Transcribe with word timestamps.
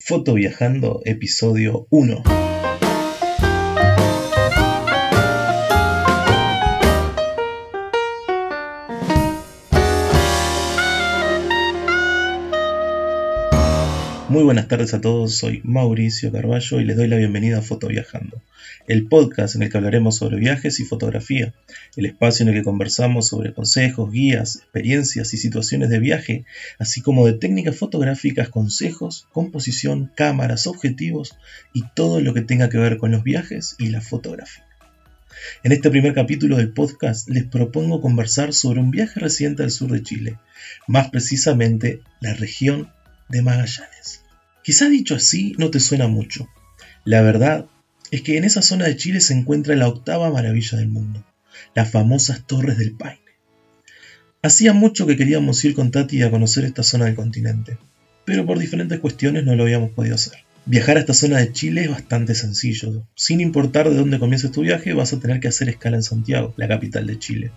Foto 0.00 0.34
Viajando, 0.34 1.00
episodio 1.04 1.86
1. 1.90 2.57
Muy 14.38 14.44
buenas 14.44 14.68
tardes 14.68 14.94
a 14.94 15.00
todos, 15.00 15.34
soy 15.34 15.62
Mauricio 15.64 16.30
Carballo 16.30 16.78
y 16.78 16.84
les 16.84 16.96
doy 16.96 17.08
la 17.08 17.16
bienvenida 17.16 17.58
a 17.58 17.60
Foto 17.60 17.88
Viajando, 17.88 18.40
el 18.86 19.08
podcast 19.08 19.56
en 19.56 19.64
el 19.64 19.68
que 19.68 19.78
hablaremos 19.78 20.14
sobre 20.14 20.36
viajes 20.36 20.78
y 20.78 20.84
fotografía, 20.84 21.54
el 21.96 22.06
espacio 22.06 22.44
en 22.44 22.50
el 22.50 22.54
que 22.54 22.62
conversamos 22.62 23.26
sobre 23.26 23.52
consejos, 23.52 24.12
guías, 24.12 24.54
experiencias 24.54 25.34
y 25.34 25.38
situaciones 25.38 25.90
de 25.90 25.98
viaje, 25.98 26.44
así 26.78 27.00
como 27.02 27.26
de 27.26 27.32
técnicas 27.32 27.74
fotográficas, 27.74 28.48
consejos, 28.48 29.26
composición, 29.32 30.12
cámaras, 30.14 30.68
objetivos 30.68 31.36
y 31.72 31.82
todo 31.96 32.20
lo 32.20 32.32
que 32.32 32.42
tenga 32.42 32.68
que 32.68 32.78
ver 32.78 32.98
con 32.98 33.10
los 33.10 33.24
viajes 33.24 33.74
y 33.80 33.88
la 33.88 34.00
fotografía. 34.00 34.64
En 35.64 35.72
este 35.72 35.90
primer 35.90 36.14
capítulo 36.14 36.58
del 36.58 36.72
podcast 36.72 37.28
les 37.28 37.42
propongo 37.42 38.00
conversar 38.00 38.54
sobre 38.54 38.78
un 38.78 38.92
viaje 38.92 39.18
reciente 39.18 39.64
al 39.64 39.72
sur 39.72 39.90
de 39.90 40.04
Chile, 40.04 40.38
más 40.86 41.10
precisamente 41.10 42.02
la 42.20 42.34
región 42.34 42.92
de 43.28 43.42
Magallanes. 43.42 44.27
Quizá 44.68 44.90
dicho 44.90 45.14
así 45.14 45.54
no 45.56 45.70
te 45.70 45.80
suena 45.80 46.08
mucho. 46.08 46.46
La 47.06 47.22
verdad 47.22 47.64
es 48.10 48.20
que 48.20 48.36
en 48.36 48.44
esa 48.44 48.60
zona 48.60 48.84
de 48.84 48.98
Chile 48.98 49.22
se 49.22 49.32
encuentra 49.32 49.74
la 49.76 49.88
octava 49.88 50.30
maravilla 50.30 50.76
del 50.76 50.90
mundo, 50.90 51.24
las 51.74 51.90
famosas 51.90 52.46
Torres 52.46 52.76
del 52.76 52.92
Paine. 52.92 53.22
Hacía 54.42 54.74
mucho 54.74 55.06
que 55.06 55.16
queríamos 55.16 55.64
ir 55.64 55.74
con 55.74 55.90
Tati 55.90 56.20
a 56.20 56.30
conocer 56.30 56.66
esta 56.66 56.82
zona 56.82 57.06
del 57.06 57.14
continente, 57.14 57.78
pero 58.26 58.44
por 58.44 58.58
diferentes 58.58 59.00
cuestiones 59.00 59.46
no 59.46 59.56
lo 59.56 59.62
habíamos 59.62 59.92
podido 59.92 60.16
hacer. 60.16 60.34
Viajar 60.66 60.98
a 60.98 61.00
esta 61.00 61.14
zona 61.14 61.38
de 61.38 61.50
Chile 61.50 61.84
es 61.84 61.90
bastante 61.90 62.34
sencillo. 62.34 63.08
Sin 63.14 63.40
importar 63.40 63.88
de 63.88 63.96
dónde 63.96 64.18
comiences 64.18 64.52
tu 64.52 64.60
viaje, 64.60 64.92
vas 64.92 65.14
a 65.14 65.18
tener 65.18 65.40
que 65.40 65.48
hacer 65.48 65.70
escala 65.70 65.96
en 65.96 66.02
Santiago, 66.02 66.52
la 66.58 66.68
capital 66.68 67.06
de 67.06 67.18
Chile. 67.18 67.52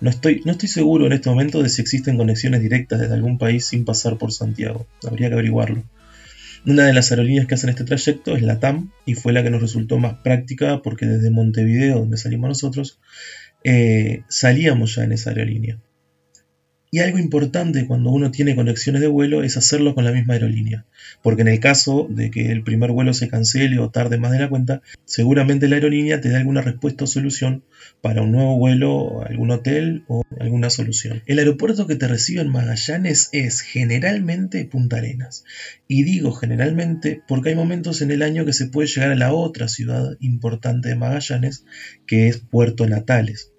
No 0.00 0.10
estoy, 0.10 0.42
no 0.44 0.52
estoy 0.52 0.68
seguro 0.68 1.06
en 1.06 1.12
este 1.12 1.28
momento 1.28 1.60
de 1.60 1.68
si 1.68 1.82
existen 1.82 2.16
conexiones 2.16 2.62
directas 2.62 3.00
desde 3.00 3.14
algún 3.14 3.36
país 3.36 3.64
sin 3.64 3.84
pasar 3.84 4.16
por 4.16 4.30
Santiago. 4.30 4.86
Habría 5.04 5.26
que 5.26 5.34
averiguarlo. 5.34 5.82
Una 6.64 6.86
de 6.86 6.92
las 6.92 7.10
aerolíneas 7.10 7.46
que 7.46 7.54
hacen 7.54 7.70
este 7.70 7.82
trayecto 7.84 8.36
es 8.36 8.42
la 8.42 8.60
TAM 8.60 8.92
y 9.04 9.14
fue 9.14 9.32
la 9.32 9.42
que 9.42 9.50
nos 9.50 9.60
resultó 9.60 9.98
más 9.98 10.14
práctica 10.22 10.80
porque 10.82 11.06
desde 11.06 11.30
Montevideo, 11.30 11.98
donde 11.98 12.16
salimos 12.16 12.48
nosotros, 12.48 13.00
eh, 13.64 14.22
salíamos 14.28 14.94
ya 14.94 15.02
en 15.02 15.12
esa 15.12 15.30
aerolínea. 15.30 15.78
Y 16.94 16.98
algo 16.98 17.18
importante 17.18 17.86
cuando 17.86 18.10
uno 18.10 18.30
tiene 18.30 18.54
conexiones 18.54 19.00
de 19.00 19.06
vuelo 19.06 19.42
es 19.42 19.56
hacerlo 19.56 19.94
con 19.94 20.04
la 20.04 20.12
misma 20.12 20.34
aerolínea, 20.34 20.84
porque 21.22 21.40
en 21.40 21.48
el 21.48 21.58
caso 21.58 22.06
de 22.10 22.30
que 22.30 22.52
el 22.52 22.64
primer 22.64 22.92
vuelo 22.92 23.14
se 23.14 23.28
cancele 23.28 23.78
o 23.78 23.88
tarde 23.88 24.18
más 24.18 24.30
de 24.30 24.40
la 24.40 24.50
cuenta, 24.50 24.82
seguramente 25.06 25.68
la 25.68 25.76
aerolínea 25.76 26.20
te 26.20 26.28
da 26.28 26.36
alguna 26.36 26.60
respuesta 26.60 27.04
o 27.04 27.06
solución 27.06 27.64
para 28.02 28.20
un 28.20 28.32
nuevo 28.32 28.58
vuelo, 28.58 29.24
algún 29.24 29.52
hotel 29.52 30.04
o 30.06 30.22
alguna 30.38 30.68
solución. 30.68 31.22
El 31.24 31.38
aeropuerto 31.38 31.86
que 31.86 31.96
te 31.96 32.08
recibe 32.08 32.42
en 32.42 32.50
Magallanes 32.50 33.30
es 33.32 33.62
generalmente 33.62 34.62
Punta 34.66 34.98
Arenas. 34.98 35.46
Y 35.88 36.02
digo 36.02 36.32
generalmente 36.32 37.22
porque 37.26 37.48
hay 37.48 37.54
momentos 37.54 38.02
en 38.02 38.10
el 38.10 38.20
año 38.20 38.44
que 38.44 38.52
se 38.52 38.66
puede 38.66 38.88
llegar 38.88 39.12
a 39.12 39.16
la 39.16 39.32
otra 39.32 39.66
ciudad 39.68 40.18
importante 40.20 40.90
de 40.90 40.96
Magallanes, 40.96 41.64
que 42.06 42.28
es 42.28 42.36
Puerto 42.36 42.86
Natales. 42.86 43.51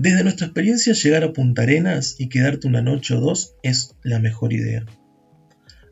Desde 0.00 0.22
nuestra 0.22 0.46
experiencia, 0.46 0.94
llegar 0.94 1.24
a 1.24 1.34
Punta 1.34 1.60
Arenas 1.60 2.14
y 2.16 2.30
quedarte 2.30 2.66
una 2.66 2.80
noche 2.80 3.12
o 3.12 3.20
dos 3.20 3.52
es 3.62 3.96
la 4.02 4.18
mejor 4.18 4.54
idea. 4.54 4.86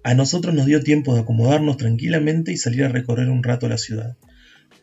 A 0.03 0.15
nosotros 0.15 0.55
nos 0.55 0.65
dio 0.65 0.83
tiempo 0.83 1.15
de 1.15 1.21
acomodarnos 1.21 1.77
tranquilamente 1.77 2.51
y 2.51 2.57
salir 2.57 2.85
a 2.85 2.89
recorrer 2.89 3.29
un 3.29 3.43
rato 3.43 3.69
la 3.69 3.77
ciudad. 3.77 4.17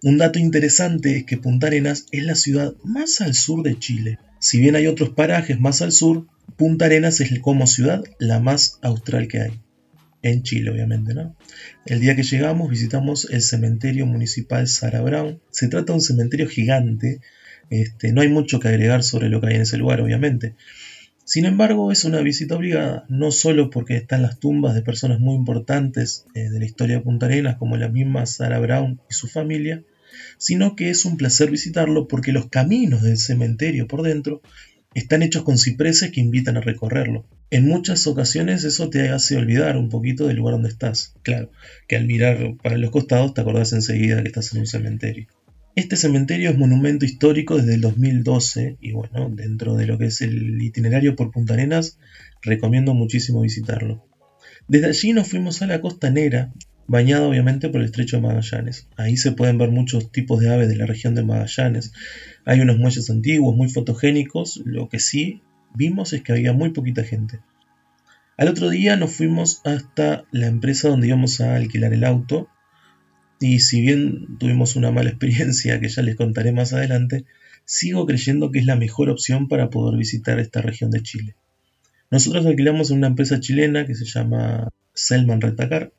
Un 0.03 0.19
dato 0.19 0.37
interesante 0.37 1.17
es 1.17 1.23
que 1.23 1.39
Punta 1.39 1.65
Arenas 1.65 2.05
es 2.11 2.23
la 2.23 2.35
ciudad 2.35 2.75
más 2.83 3.19
al 3.19 3.33
sur 3.33 3.63
de 3.63 3.79
Chile. 3.79 4.19
Si 4.37 4.59
bien 4.59 4.75
hay 4.75 4.85
otros 4.85 5.09
parajes 5.09 5.59
más 5.59 5.81
al 5.81 5.91
sur, 5.91 6.27
Punta 6.55 6.85
Arenas 6.85 7.19
es 7.19 7.39
como 7.39 7.65
ciudad 7.65 8.03
la 8.19 8.39
más 8.39 8.77
austral 8.83 9.27
que 9.27 9.41
hay. 9.41 9.59
En 10.21 10.43
Chile, 10.43 10.69
obviamente, 10.69 11.15
¿no? 11.15 11.35
El 11.87 11.99
día 11.99 12.15
que 12.15 12.21
llegamos 12.21 12.69
visitamos 12.69 13.27
el 13.31 13.41
cementerio 13.41 14.05
municipal 14.05 14.67
Sara 14.67 15.01
Brown. 15.01 15.41
Se 15.49 15.67
trata 15.67 15.93
de 15.93 15.93
un 15.93 16.01
cementerio 16.01 16.47
gigante 16.47 17.21
este, 17.69 18.11
no 18.13 18.21
hay 18.21 18.29
mucho 18.29 18.59
que 18.59 18.67
agregar 18.67 19.03
sobre 19.03 19.29
lo 19.29 19.41
que 19.41 19.47
hay 19.47 19.55
en 19.55 19.61
ese 19.61 19.77
lugar, 19.77 20.01
obviamente. 20.01 20.55
Sin 21.25 21.45
embargo, 21.45 21.91
es 21.91 22.03
una 22.03 22.21
visita 22.21 22.55
obligada, 22.55 23.05
no 23.09 23.31
solo 23.31 23.71
porque 23.71 23.95
están 23.95 24.21
las 24.21 24.39
tumbas 24.39 24.75
de 24.75 24.83
personas 24.83 25.19
muy 25.19 25.35
importantes 25.35 26.25
eh, 26.35 26.49
de 26.49 26.59
la 26.59 26.65
historia 26.65 26.97
de 26.97 27.01
Punta 27.01 27.25
Arenas, 27.25 27.55
como 27.57 27.77
la 27.77 27.89
misma 27.89 28.27
Sarah 28.27 28.59
Brown 28.59 29.01
y 29.09 29.13
su 29.15 29.27
familia, 29.27 29.81
sino 30.37 30.75
que 30.75 30.91
es 30.91 31.03
un 31.03 31.17
placer 31.17 31.49
visitarlo 31.49 32.07
porque 32.07 32.31
los 32.31 32.49
caminos 32.49 33.01
del 33.01 33.17
cementerio 33.17 33.87
por 33.87 34.03
dentro 34.03 34.41
están 34.93 35.23
hechos 35.23 35.43
con 35.43 35.57
cipreses 35.57 36.11
que 36.11 36.21
invitan 36.21 36.57
a 36.57 36.61
recorrerlo. 36.61 37.25
En 37.49 37.67
muchas 37.67 38.05
ocasiones 38.05 38.63
eso 38.63 38.89
te 38.89 39.09
hace 39.09 39.35
olvidar 39.35 39.77
un 39.77 39.89
poquito 39.89 40.27
del 40.27 40.37
lugar 40.37 40.53
donde 40.53 40.69
estás. 40.69 41.15
Claro, 41.23 41.51
que 41.87 41.95
al 41.95 42.05
mirar 42.05 42.55
para 42.61 42.77
los 42.77 42.91
costados 42.91 43.33
te 43.33 43.41
acordás 43.41 43.73
enseguida 43.73 44.21
que 44.21 44.27
estás 44.27 44.53
en 44.53 44.59
un 44.59 44.67
cementerio. 44.67 45.27
Este 45.75 45.97
cementerio 45.97 46.49
es 46.49 46.57
monumento 46.57 47.03
histórico 47.03 47.57
desde 47.57 47.75
el 47.75 47.81
2012 47.81 48.77
y 48.79 48.93
bueno, 48.93 49.29
dentro 49.29 49.75
de 49.75 49.85
lo 49.85 49.97
que 49.97 50.05
es 50.05 50.21
el 50.21 50.61
itinerario 50.61 51.17
por 51.17 51.31
Punta 51.31 51.53
Arenas, 51.53 51.99
recomiendo 52.41 52.93
muchísimo 52.93 53.41
visitarlo. 53.41 54.07
Desde 54.69 54.87
allí 54.87 55.11
nos 55.11 55.27
fuimos 55.27 55.61
a 55.61 55.67
la 55.67 55.81
costanera, 55.81 56.53
bañada 56.87 57.27
obviamente 57.27 57.67
por 57.67 57.81
el 57.81 57.87
estrecho 57.87 58.15
de 58.15 58.21
Magallanes. 58.21 58.87
Ahí 58.95 59.17
se 59.17 59.33
pueden 59.33 59.57
ver 59.57 59.69
muchos 59.69 60.13
tipos 60.13 60.39
de 60.39 60.49
aves 60.49 60.69
de 60.69 60.77
la 60.77 60.85
región 60.85 61.13
de 61.13 61.25
Magallanes. 61.25 61.91
Hay 62.45 62.61
unos 62.61 62.77
muelles 62.77 63.09
antiguos 63.09 63.53
muy 63.53 63.67
fotogénicos, 63.67 64.61
lo 64.63 64.87
que 64.87 64.99
sí 64.99 65.41
vimos 65.73 66.13
es 66.13 66.21
que 66.21 66.31
había 66.31 66.53
muy 66.53 66.69
poquita 66.69 67.03
gente. 67.03 67.41
Al 68.37 68.47
otro 68.47 68.69
día 68.69 68.95
nos 68.95 69.11
fuimos 69.11 69.59
hasta 69.65 70.23
la 70.31 70.47
empresa 70.47 70.87
donde 70.87 71.07
íbamos 71.07 71.41
a 71.41 71.57
alquilar 71.57 71.91
el 71.93 72.05
auto 72.05 72.47
y 73.39 73.59
si 73.59 73.81
bien 73.81 74.37
tuvimos 74.39 74.75
una 74.75 74.91
mala 74.91 75.09
experiencia 75.09 75.79
que 75.79 75.89
ya 75.89 76.01
les 76.01 76.15
contaré 76.15 76.51
más 76.51 76.73
adelante, 76.73 77.25
sigo 77.65 78.05
creyendo 78.05 78.51
que 78.51 78.59
es 78.59 78.65
la 78.65 78.75
mejor 78.75 79.09
opción 79.09 79.47
para 79.47 79.69
poder 79.69 79.97
visitar 79.97 80.39
esta 80.39 80.61
región 80.61 80.91
de 80.91 81.03
Chile. 81.03 81.35
Nosotros 82.11 82.45
alquilamos 82.45 82.91
en 82.91 82.97
una 82.97 83.07
empresa 83.07 83.39
chilena 83.39 83.85
que 83.85 83.95
se 83.95 84.05
llama 84.05 84.69
Selman 84.93 85.41
Retacar 85.41 85.91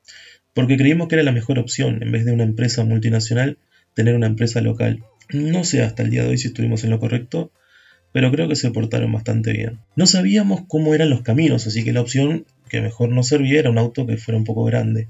porque 0.57 0.79
creímos 0.79 1.09
que 1.09 1.17
era 1.17 1.23
la 1.23 1.33
mejor 1.33 1.59
opción, 1.59 2.03
en 2.03 2.11
vez 2.11 2.25
de 2.25 2.33
una 2.33 2.45
empresa 2.45 2.83
multinacional, 2.83 3.59
tener 3.93 4.15
una 4.15 4.27
empresa 4.27 4.63
local. 4.63 5.05
No 5.31 5.65
sé 5.65 5.83
hasta 5.83 6.03
el 6.03 6.09
día 6.09 6.23
de 6.23 6.31
hoy 6.31 6.39
si 6.39 6.49
estuvimos 6.49 6.83
en 6.83 6.89
lo 6.89 6.99
correcto, 6.99 7.51
pero 8.13 8.31
creo 8.31 8.49
que 8.49 8.57
se 8.57 8.71
portaron 8.71 9.13
bastante 9.13 9.53
bien. 9.53 9.81
No 9.97 10.07
sabíamos 10.07 10.63
cómo 10.67 10.95
eran 10.95 11.11
los 11.11 11.21
caminos, 11.21 11.67
así 11.67 11.85
que 11.85 11.93
la 11.93 12.01
opción 12.01 12.47
que 12.71 12.81
mejor 12.81 13.11
nos 13.11 13.29
servía 13.29 13.61
era 13.61 13.69
un 13.69 13.77
auto 13.77 14.07
que 14.07 14.17
fuera 14.17 14.39
un 14.39 14.45
poco 14.45 14.65
grande. 14.65 15.09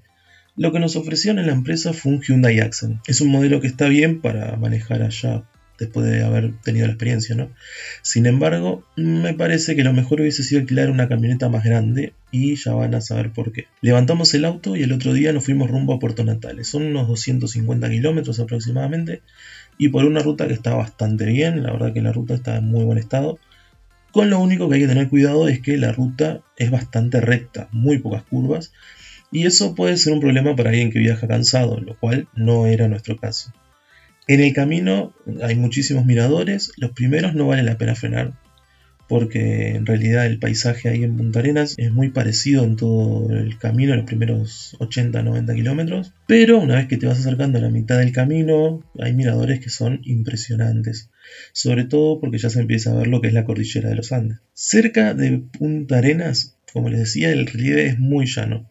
Lo 0.59 0.72
que 0.72 0.81
nos 0.81 0.97
ofrecieron 0.97 1.39
en 1.39 1.49
la 1.49 1.53
empresa 1.53 1.93
fue 1.93 2.12
un 2.12 2.22
Hyundai 2.22 2.61
Accent. 2.61 3.00
Es 3.06 3.21
un 3.21 3.28
modelo 3.28 3.61
que 3.61 3.67
está 3.67 3.89
bien 3.89 4.22
para 4.22 4.56
manejar 4.56 5.03
allá 5.03 5.44
después 5.78 6.06
de 6.06 6.25
haber 6.25 6.55
tenido 6.62 6.87
la 6.87 6.94
experiencia, 6.94 7.34
¿no? 7.34 7.50
Sin 8.00 8.25
embargo, 8.25 8.83
me 8.97 9.34
parece 9.34 9.77
que 9.77 9.84
lo 9.84 9.93
mejor 9.93 10.22
hubiese 10.22 10.43
sido 10.43 10.62
alquilar 10.62 10.91
una 10.91 11.09
camioneta 11.09 11.50
más 11.50 11.62
grande 11.62 12.15
y 12.31 12.56
ya 12.56 12.72
van 12.72 12.95
a 12.95 13.03
saber 13.03 13.33
por 13.33 13.53
qué. 13.53 13.66
Levantamos 13.83 14.33
el 14.33 14.47
auto 14.47 14.77
y 14.77 14.83
el 14.83 14.93
otro 14.93 15.12
día 15.12 15.34
nos 15.34 15.45
fuimos 15.45 15.71
rumbo 15.71 15.93
a 15.93 15.99
Puerto 15.99 16.25
Natales. 16.25 16.69
Son 16.69 16.84
unos 16.84 17.06
250 17.06 17.91
kilómetros 17.91 18.41
aproximadamente 18.41 19.21
y 19.77 19.91
por 19.91 20.06
una 20.06 20.21
ruta 20.21 20.47
que 20.47 20.55
está 20.55 20.75
bastante 20.75 21.27
bien, 21.27 21.62
la 21.62 21.72
verdad 21.72 21.93
que 21.93 22.00
la 22.00 22.12
ruta 22.12 22.33
está 22.33 22.56
en 22.56 22.65
muy 22.65 22.84
buen 22.84 22.97
estado. 22.97 23.39
Con 24.11 24.31
lo 24.31 24.39
único 24.39 24.71
que 24.71 24.77
hay 24.77 24.81
que 24.81 24.89
tener 24.89 25.11
cuidado 25.11 25.49
es 25.49 25.61
que 25.61 25.77
la 25.77 25.93
ruta 25.93 26.41
es 26.56 26.71
bastante 26.71 27.21
recta, 27.21 27.69
muy 27.72 27.99
pocas 27.99 28.22
curvas 28.22 28.72
y 29.31 29.47
eso 29.47 29.75
puede 29.75 29.97
ser 29.97 30.13
un 30.13 30.21
problema 30.21 30.57
para 30.57 30.71
alguien 30.71 30.91
que 30.91 30.99
viaja 30.99 31.27
cansado, 31.27 31.81
lo 31.81 31.97
cual 31.99 32.28
no 32.34 32.67
era 32.67 32.89
nuestro 32.89 33.17
caso. 33.17 33.53
En 34.28 34.41
el 34.41 34.53
camino 34.53 35.15
hay 35.43 35.55
muchísimos 35.55 36.05
miradores, 36.05 36.73
los 36.77 36.91
primeros 36.93 37.34
no 37.34 37.47
vale 37.47 37.63
la 37.63 37.78
pena 37.78 37.95
frenar, 37.95 38.33
porque 39.09 39.77
en 39.77 39.87
realidad 39.87 40.27
el 40.27 40.39
paisaje 40.39 40.89
ahí 40.89 41.05
en 41.05 41.17
Punta 41.17 41.39
Arenas 41.39 41.75
es 41.77 41.93
muy 41.93 42.11
parecido 42.11 42.65
en 42.65 42.77
todo 42.77 43.31
el 43.31 43.57
camino, 43.59 43.95
los 43.95 44.05
primeros 44.05 44.77
80-90 44.81 45.55
kilómetros, 45.55 46.13
pero 46.27 46.59
una 46.59 46.77
vez 46.77 46.89
que 46.89 46.97
te 46.97 47.07
vas 47.07 47.21
acercando 47.21 47.59
a 47.59 47.63
la 47.63 47.71
mitad 47.71 47.99
del 47.99 48.13
camino, 48.13 48.83
hay 48.99 49.13
miradores 49.13 49.61
que 49.61 49.71
son 49.71 50.01
impresionantes, 50.05 51.11
sobre 51.53 51.84
todo 51.84 52.21
porque 52.21 52.39
ya 52.39 52.51
se 52.51 52.61
empieza 52.61 52.91
a 52.91 52.95
ver 52.95 53.07
lo 53.07 53.21
que 53.21 53.29
es 53.29 53.34
la 53.34 53.45
cordillera 53.45 53.89
de 53.89 53.97
los 53.97 54.13
Andes. 54.13 54.39
Cerca 54.55 55.15
de 55.15 55.39
Punta 55.39 55.99
Arenas, 55.99 56.57
como 56.72 56.89
les 56.89 57.01
decía, 57.01 57.31
el 57.31 57.47
relieve 57.47 57.87
es 57.87 57.99
muy 57.99 58.27
llano, 58.27 58.69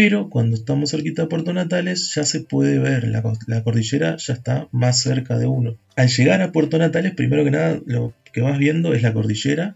pero 0.00 0.30
cuando 0.30 0.54
estamos 0.54 0.92
cerquita 0.92 1.22
de 1.22 1.28
Puerto 1.28 1.52
Natales 1.52 2.12
ya 2.14 2.24
se 2.24 2.38
puede 2.38 2.78
ver, 2.78 3.08
la, 3.08 3.20
cordillera 3.64 4.16
ya 4.16 4.32
está 4.32 4.68
más 4.70 5.00
cerca 5.00 5.36
de 5.36 5.48
uno. 5.48 5.76
Al 5.96 6.06
llegar 6.06 6.40
a 6.40 6.52
Puerto 6.52 6.78
Natales, 6.78 7.14
primero 7.16 7.42
que 7.42 7.50
nada, 7.50 7.80
lo 7.84 8.14
que 8.32 8.40
vas 8.40 8.56
viendo 8.58 8.94
es 8.94 9.02
la 9.02 9.12
cordillera 9.12 9.74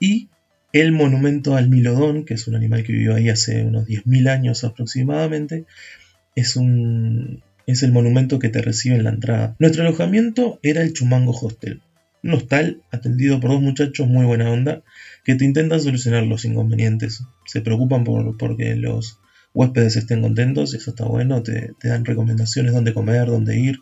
y 0.00 0.30
el 0.72 0.92
monumento 0.92 1.54
al 1.54 1.68
Milodón, 1.68 2.24
que 2.24 2.32
es 2.32 2.48
un 2.48 2.54
animal 2.54 2.82
que 2.82 2.94
vivió 2.94 3.14
ahí 3.14 3.28
hace 3.28 3.62
unos 3.62 3.86
10.000 3.86 4.30
años 4.30 4.64
aproximadamente, 4.64 5.66
es, 6.34 6.56
un, 6.56 7.42
es 7.66 7.82
el 7.82 7.92
monumento 7.92 8.38
que 8.38 8.48
te 8.48 8.62
recibe 8.62 8.96
en 8.96 9.04
la 9.04 9.10
entrada. 9.10 9.54
Nuestro 9.58 9.82
alojamiento 9.82 10.60
era 10.62 10.80
el 10.80 10.94
Chumango 10.94 11.32
Hostel, 11.32 11.82
un 12.22 12.32
hostal 12.32 12.80
atendido 12.90 13.38
por 13.38 13.50
dos 13.50 13.60
muchachos 13.60 14.08
muy 14.08 14.24
buena 14.24 14.50
onda 14.50 14.82
que 15.24 15.34
te 15.34 15.44
intentan 15.44 15.78
solucionar 15.78 16.22
los 16.22 16.46
inconvenientes. 16.46 17.22
Se 17.44 17.60
preocupan 17.60 18.04
por 18.04 18.38
porque 18.38 18.74
los 18.74 19.18
huéspedes 19.54 19.96
estén 19.96 20.22
contentos, 20.22 20.74
eso 20.74 20.90
está 20.90 21.04
bueno, 21.04 21.42
te, 21.42 21.72
dan 21.82 22.04
recomendaciones 22.04 22.72
dónde 22.72 22.94
comer, 22.94 23.26
dónde 23.26 23.58
ir. 23.58 23.80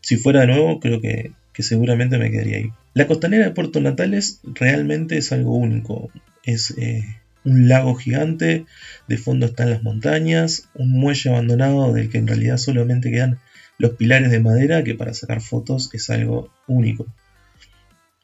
Si 0.00 0.16
fuera 0.16 0.40
de 0.40 0.48
nuevo, 0.48 0.80
creo 0.80 1.00
que, 1.00 1.32
seguramente 1.58 2.18
me 2.18 2.30
quedaría 2.30 2.58
ahí. 2.58 2.70
La 2.94 3.08
costanera 3.08 3.44
de 3.44 3.50
Puerto 3.50 3.80
Natales 3.80 4.40
realmente 4.44 5.18
es 5.18 5.32
algo 5.32 5.56
único. 5.56 6.08
Es 6.44 6.72
eh, 6.78 7.02
un 7.44 7.68
lago 7.68 7.96
gigante, 7.96 8.64
de 9.08 9.18
fondo 9.18 9.46
están 9.46 9.70
las 9.70 9.82
montañas, 9.82 10.68
un 10.74 10.92
muelle 10.92 11.30
abandonado 11.30 11.92
del 11.92 12.10
que 12.10 12.18
en 12.18 12.28
realidad 12.28 12.58
solamente 12.58 13.10
quedan 13.10 13.40
los 13.76 13.92
pilares 13.92 14.30
de 14.30 14.38
madera, 14.38 14.84
que 14.84 14.94
para 14.94 15.14
sacar 15.14 15.40
fotos 15.40 15.90
es 15.92 16.10
algo 16.10 16.52
único. 16.68 17.06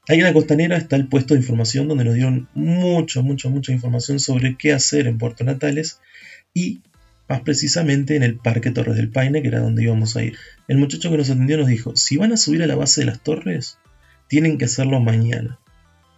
Ahí 0.06 0.18
en 0.18 0.24
la 0.24 0.32
costanera 0.34 0.76
está 0.76 0.96
el 0.96 1.08
puesto 1.08 1.34
de 1.34 1.40
información 1.40 1.88
donde 1.88 2.04
nos 2.04 2.14
dieron 2.14 2.48
mucho, 2.54 3.22
mucho, 3.22 3.48
mucha 3.48 3.72
información 3.72 4.20
sobre 4.20 4.56
qué 4.56 4.72
hacer 4.72 5.06
en 5.06 5.16
Puerto 5.16 5.44
Natales 5.44 6.00
y 6.54 6.82
más 7.28 7.40
precisamente 7.40 8.16
en 8.16 8.22
el 8.22 8.36
Parque 8.36 8.70
Torres 8.70 8.96
del 8.96 9.10
Paine, 9.10 9.42
que 9.42 9.48
era 9.48 9.60
donde 9.60 9.82
íbamos 9.82 10.16
a 10.16 10.22
ir. 10.22 10.36
El 10.68 10.78
muchacho 10.78 11.10
que 11.10 11.16
nos 11.16 11.30
atendió 11.30 11.56
nos 11.56 11.66
dijo, 11.66 11.96
si 11.96 12.16
van 12.16 12.32
a 12.32 12.36
subir 12.36 12.62
a 12.62 12.66
la 12.66 12.76
base 12.76 13.00
de 13.00 13.06
las 13.06 13.20
torres, 13.20 13.78
tienen 14.28 14.58
que 14.58 14.66
hacerlo 14.66 15.00
mañana, 15.00 15.58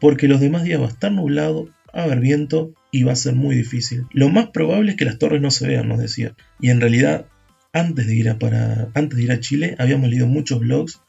porque 0.01 0.29
los 0.29 0.41
demás 0.41 0.65
días 0.65 0.81
va 0.81 0.87
a 0.87 0.91
estar 0.91 1.13
nublado, 1.13 1.71
a 1.93 2.03
haber 2.03 2.21
viento 2.21 2.75
y 2.91 3.05
va 3.05 3.13
a 3.13 3.17
ser 3.17 3.35
muy 3.35 3.57
difícil. 3.57 4.05
Lo 4.13 4.29
más 4.29 4.49
probable 4.49 4.91
es 4.91 4.97
que 4.97 5.05
las 5.07 5.19
torres 5.19 5.41
no 5.41 5.51
se 5.51 5.67
vean, 5.67 5.89
nos 5.89 5.99
decía. 5.99 6.35
Y 6.61 6.71
en 6.71 6.81
realidad, 6.81 7.27
antes 7.73 8.07
de 8.07 8.15
ir 8.15 8.29
a, 8.29 8.37
antes 8.95 9.17
de 9.17 9.23
ir 9.23 9.33
a 9.33 9.41
Chile, 9.41 9.77
habíamos 9.79 10.11
leído 10.11 10.27
muchos 10.27 10.61
blogs 10.61 11.01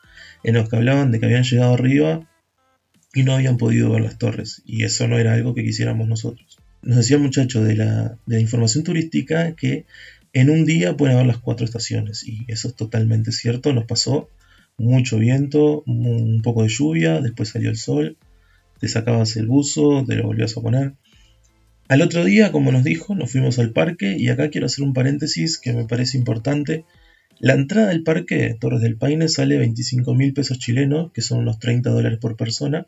en 0.44 0.56
los 0.56 0.70
que 0.70 0.78
hablaban 0.78 1.12
de 1.12 1.20
que 1.20 1.26
habían 1.26 1.44
llegado 1.44 1.74
arriba 1.74 2.30
y 3.14 3.24
no 3.24 3.34
habían 3.34 3.58
podido 3.58 3.92
ver 3.92 4.02
las 4.02 4.18
torres, 4.18 4.62
y 4.66 4.84
eso 4.84 5.08
no 5.08 5.18
era 5.18 5.34
algo 5.34 5.56
que 5.56 5.64
quisiéramos 5.64 6.08
nosotros 6.08 6.57
nos 6.88 6.96
decía 6.96 7.18
el 7.18 7.24
muchacho 7.24 7.62
de 7.66 7.76
la, 7.76 8.18
información 8.40 8.86
turística 8.86 9.54
que 9.56 9.86
en 10.32 10.50
un 10.50 10.64
día 10.64 10.96
pueden 10.96 11.16
haber 11.16 11.28
las 11.28 11.38
cuatro 11.38 11.66
estaciones 11.66 12.26
y 12.26 12.46
eso 12.48 12.70
es 12.70 12.76
totalmente 12.76 13.34
cierto, 13.34 13.74
nos 13.74 13.84
pasó 13.84 14.30
mucho 14.78 15.20
viento, 15.20 15.84
un 15.86 16.42
poco 16.42 16.64
de 16.64 16.70
lluvia, 16.70 17.20
después 17.20 17.50
salió 17.50 17.70
el 17.70 17.76
sol, 17.76 18.16
te 18.80 18.88
sacabas 18.88 19.36
el 19.36 19.48
buzo, 19.48 20.06
te 20.08 20.16
lo 20.16 20.28
volvías 20.28 20.56
a 20.56 20.62
poner. 20.62 20.94
Al 21.90 22.02
otro 22.02 22.24
día, 22.24 22.54
como 22.54 22.72
nos 22.72 22.86
dijo, 22.86 23.16
nos 23.16 23.32
fuimos 23.34 23.60
al 23.60 23.74
parque 23.74 24.16
y 24.18 24.30
acá 24.30 24.50
quiero 24.50 24.68
hacer 24.68 24.86
un 24.86 24.94
paréntesis 24.94 25.58
que 25.58 25.74
me 25.74 25.86
parece 25.86 26.18
importante. 26.18 26.86
La 27.40 27.54
entrada 27.54 27.90
del 27.90 28.04
parque 28.04 28.56
Torres 28.58 28.80
del 28.80 28.96
Paine 28.96 29.28
sale 29.28 29.58
25 29.58 30.16
mil 30.16 30.34
pesos 30.34 30.58
chilenos, 30.58 31.12
que 31.12 31.22
son 31.22 31.40
unos 31.40 31.60
30 31.60 31.90
dólares 31.90 32.20
por 32.20 32.38
persona, 32.38 32.88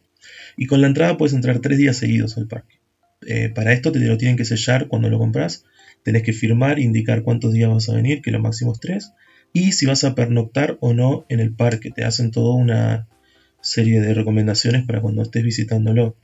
y 0.56 0.68
con 0.68 0.80
la 0.80 0.88
entrada 0.88 1.18
puedes 1.18 1.34
entrar 1.34 1.60
tres 1.60 1.78
días 1.78 1.98
seguidos 1.98 2.38
al 2.38 2.48
parque. 2.48 2.79
Eh, 3.26 3.50
para 3.50 3.74
esto 3.74 3.92
te 3.92 4.00
lo 4.00 4.18
tienen 4.18 4.38
que 4.38 4.46
sellar 4.46 4.88
cuando 4.88 5.10
lo 5.10 5.20
compras. 5.20 5.66
Tenés 6.04 6.24
que 6.24 6.34
firmar, 6.34 6.80
indicar 6.80 7.24
cuántos 7.24 7.54
días 7.54 7.70
vas 7.70 7.90
a 7.90 7.96
venir, 7.96 8.22
que 8.22 8.32
lo 8.32 8.40
máximo 8.40 8.74
es 8.74 8.80
tres. 8.80 9.14
Y 9.54 9.72
si 9.74 9.86
vas 9.86 10.04
a 10.04 10.16
pernoctar 10.16 10.78
o 10.80 10.94
no 10.94 11.26
en 11.30 11.40
el 11.40 11.54
parque. 11.54 11.92
Te 11.92 12.04
hacen 12.04 12.32
toda 12.32 12.56
una 12.56 13.08
serie 13.62 14.02
de 14.02 14.14
recomendaciones 14.14 14.86
para 14.86 15.02
cuando 15.02 15.22
estés 15.22 15.44
visitándolo. 15.44 16.16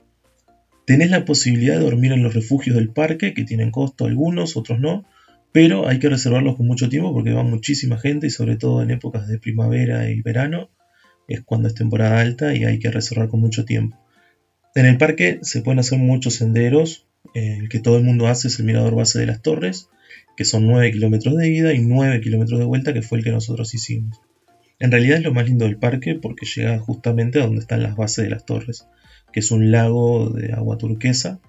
Tenés 0.86 1.10
la 1.10 1.24
posibilidad 1.24 1.76
de 1.76 1.84
dormir 1.84 2.12
en 2.12 2.22
los 2.22 2.34
refugios 2.34 2.76
del 2.76 2.90
parque, 2.90 3.34
que 3.34 3.44
tienen 3.44 3.70
costo 3.72 4.06
algunos, 4.06 4.56
otros 4.56 4.78
no, 4.78 5.04
pero 5.52 5.88
hay 5.88 5.98
que 5.98 6.08
reservarlos 6.08 6.56
con 6.56 6.66
mucho 6.66 6.88
tiempo 6.88 7.12
porque 7.12 7.32
va 7.32 7.42
muchísima 7.42 7.98
gente 7.98 8.26
y 8.28 8.30
sobre 8.30 8.56
todo 8.56 8.82
en 8.82 8.90
épocas 8.90 9.26
de 9.26 9.38
primavera 9.38 10.08
y 10.10 10.22
verano 10.22 10.70
es 11.28 11.40
cuando 11.42 11.68
es 11.68 11.74
temporada 11.74 12.20
alta 12.20 12.54
y 12.54 12.64
hay 12.64 12.78
que 12.78 12.90
reservar 12.90 13.28
con 13.28 13.40
mucho 13.40 13.64
tiempo. 13.64 13.98
En 14.76 14.84
el 14.84 14.98
parque 14.98 15.38
se 15.40 15.62
pueden 15.62 15.78
hacer 15.78 15.98
muchos 15.98 16.34
senderos. 16.34 17.06
El 17.34 17.70
que 17.70 17.80
todo 17.80 17.96
el 17.96 18.04
mundo 18.04 18.28
hace 18.28 18.48
es 18.48 18.58
el 18.58 18.66
mirador 18.66 18.94
base 18.94 19.18
de 19.18 19.26
las 19.26 19.40
torres, 19.40 19.88
que 20.36 20.44
son 20.44 20.66
9 20.66 20.92
kilómetros 20.92 21.34
de 21.36 21.48
ida 21.48 21.72
y 21.72 21.80
9 21.80 22.20
kilómetros 22.20 22.58
de 22.58 22.66
vuelta, 22.66 22.92
que 22.92 23.00
fue 23.00 23.18
el 23.18 23.24
que 23.24 23.30
nosotros 23.30 23.74
hicimos. 23.74 24.20
En 24.78 24.90
realidad 24.90 25.16
es 25.16 25.24
lo 25.24 25.32
más 25.32 25.46
lindo 25.46 25.64
del 25.64 25.78
parque 25.78 26.14
porque 26.14 26.44
llega 26.44 26.78
justamente 26.78 27.40
a 27.40 27.46
donde 27.46 27.60
están 27.60 27.82
las 27.82 27.96
bases 27.96 28.24
de 28.24 28.30
las 28.30 28.44
torres, 28.44 28.86
que 29.32 29.40
es 29.40 29.50
un 29.50 29.70
lago 29.70 30.28
de 30.28 30.52
agua 30.52 30.76
turquesa, 30.76 31.40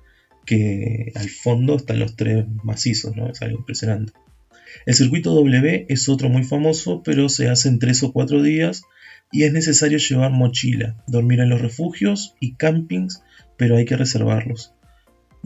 que 0.46 1.12
al 1.14 1.30
fondo 1.30 1.76
están 1.76 2.00
los 2.00 2.16
tres 2.16 2.46
macizos, 2.64 3.18
¿no? 3.18 3.30
Es 3.30 3.42
algo 3.42 3.60
impresionante. 3.60 4.14
El 4.86 4.94
circuito 4.94 5.36
W 5.36 5.86
es 5.90 6.08
otro 6.08 6.30
muy 6.30 6.46
famoso, 6.46 7.04
pero 7.04 7.28
se 7.28 7.50
hace 7.50 7.68
en 7.68 7.80
3 7.80 8.04
o 8.04 8.14
4 8.14 8.42
días 8.42 8.84
y 9.32 9.44
es 9.44 9.54
necesario 9.54 9.98
llevar 9.98 10.32
mochila, 10.32 10.96
dormir 11.08 11.40
en 11.40 11.50
los 11.50 11.62
refugios 11.62 12.36
y 12.40 12.54
campings, 12.54 13.24
pero 13.58 13.76
hay 13.78 13.86
que 13.86 13.98
reservarlos. 13.98 14.74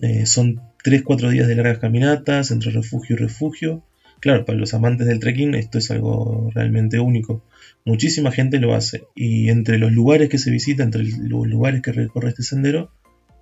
Eh, 0.01 0.25
son 0.25 0.61
3-4 0.83 1.29
días 1.29 1.47
de 1.47 1.55
largas 1.55 1.79
caminatas 1.79 2.51
entre 2.51 2.71
refugio 2.71 3.15
y 3.15 3.19
refugio. 3.19 3.83
Claro, 4.19 4.45
para 4.45 4.57
los 4.57 4.73
amantes 4.73 5.07
del 5.07 5.19
trekking 5.19 5.55
esto 5.55 5.77
es 5.77 5.89
algo 5.89 6.51
realmente 6.53 6.99
único. 6.99 7.43
Muchísima 7.85 8.31
gente 8.31 8.59
lo 8.59 8.75
hace 8.75 9.03
y 9.15 9.49
entre 9.49 9.79
los 9.79 9.91
lugares 9.91 10.29
que 10.29 10.37
se 10.37 10.51
visita, 10.51 10.83
entre 10.83 11.03
los 11.03 11.47
lugares 11.47 11.81
que 11.81 11.91
recorre 11.91 12.29
este 12.29 12.43
sendero, 12.43 12.91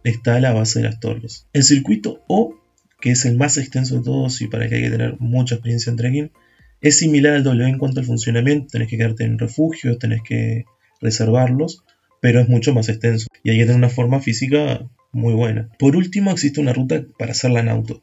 está 0.04 0.40
la 0.40 0.54
base 0.54 0.80
de 0.80 0.86
las 0.86 1.00
torres. 1.00 1.48
El 1.52 1.64
circuito 1.64 2.24
O, 2.28 2.56
que 3.02 3.12
es 3.12 3.26
el 3.26 3.38
más 3.38 3.58
extenso 3.58 3.98
de 3.98 4.04
todos 4.04 4.42
y 4.42 4.48
para 4.48 4.64
el 4.64 4.70
que 4.70 4.76
hay 4.78 4.84
que 4.84 4.92
tener 4.92 5.16
mucha 5.20 5.56
experiencia 5.56 5.90
en 5.90 5.98
trekking, 5.98 6.32
es 6.82 7.00
similar 7.00 7.34
al 7.34 7.44
W 7.44 7.68
en 7.68 7.78
cuanto 7.78 8.00
al 8.00 8.06
funcionamiento, 8.06 8.68
tenés 8.72 8.88
que 8.88 8.98
quedarte 8.98 9.24
en 9.26 9.38
refugio, 9.38 9.98
tenés 9.98 10.22
que 10.22 10.66
reservarlos, 11.02 11.84
pero 12.22 12.40
es 12.40 12.50
mucho 12.50 12.74
más 12.74 12.90
extenso 12.90 13.28
y 13.44 13.52
que 13.52 13.66
tener 13.66 13.76
una 13.76 13.90
forma 13.90 14.20
física 14.22 14.88
muy 15.12 15.34
buena. 15.34 15.70
Por 15.78 15.96
último, 15.96 16.32
existe 16.32 16.62
una 16.62 16.74
ruta 16.74 17.04
para 17.18 17.32
hacerla 17.32 17.62
en 17.62 17.70
auto, 17.70 18.02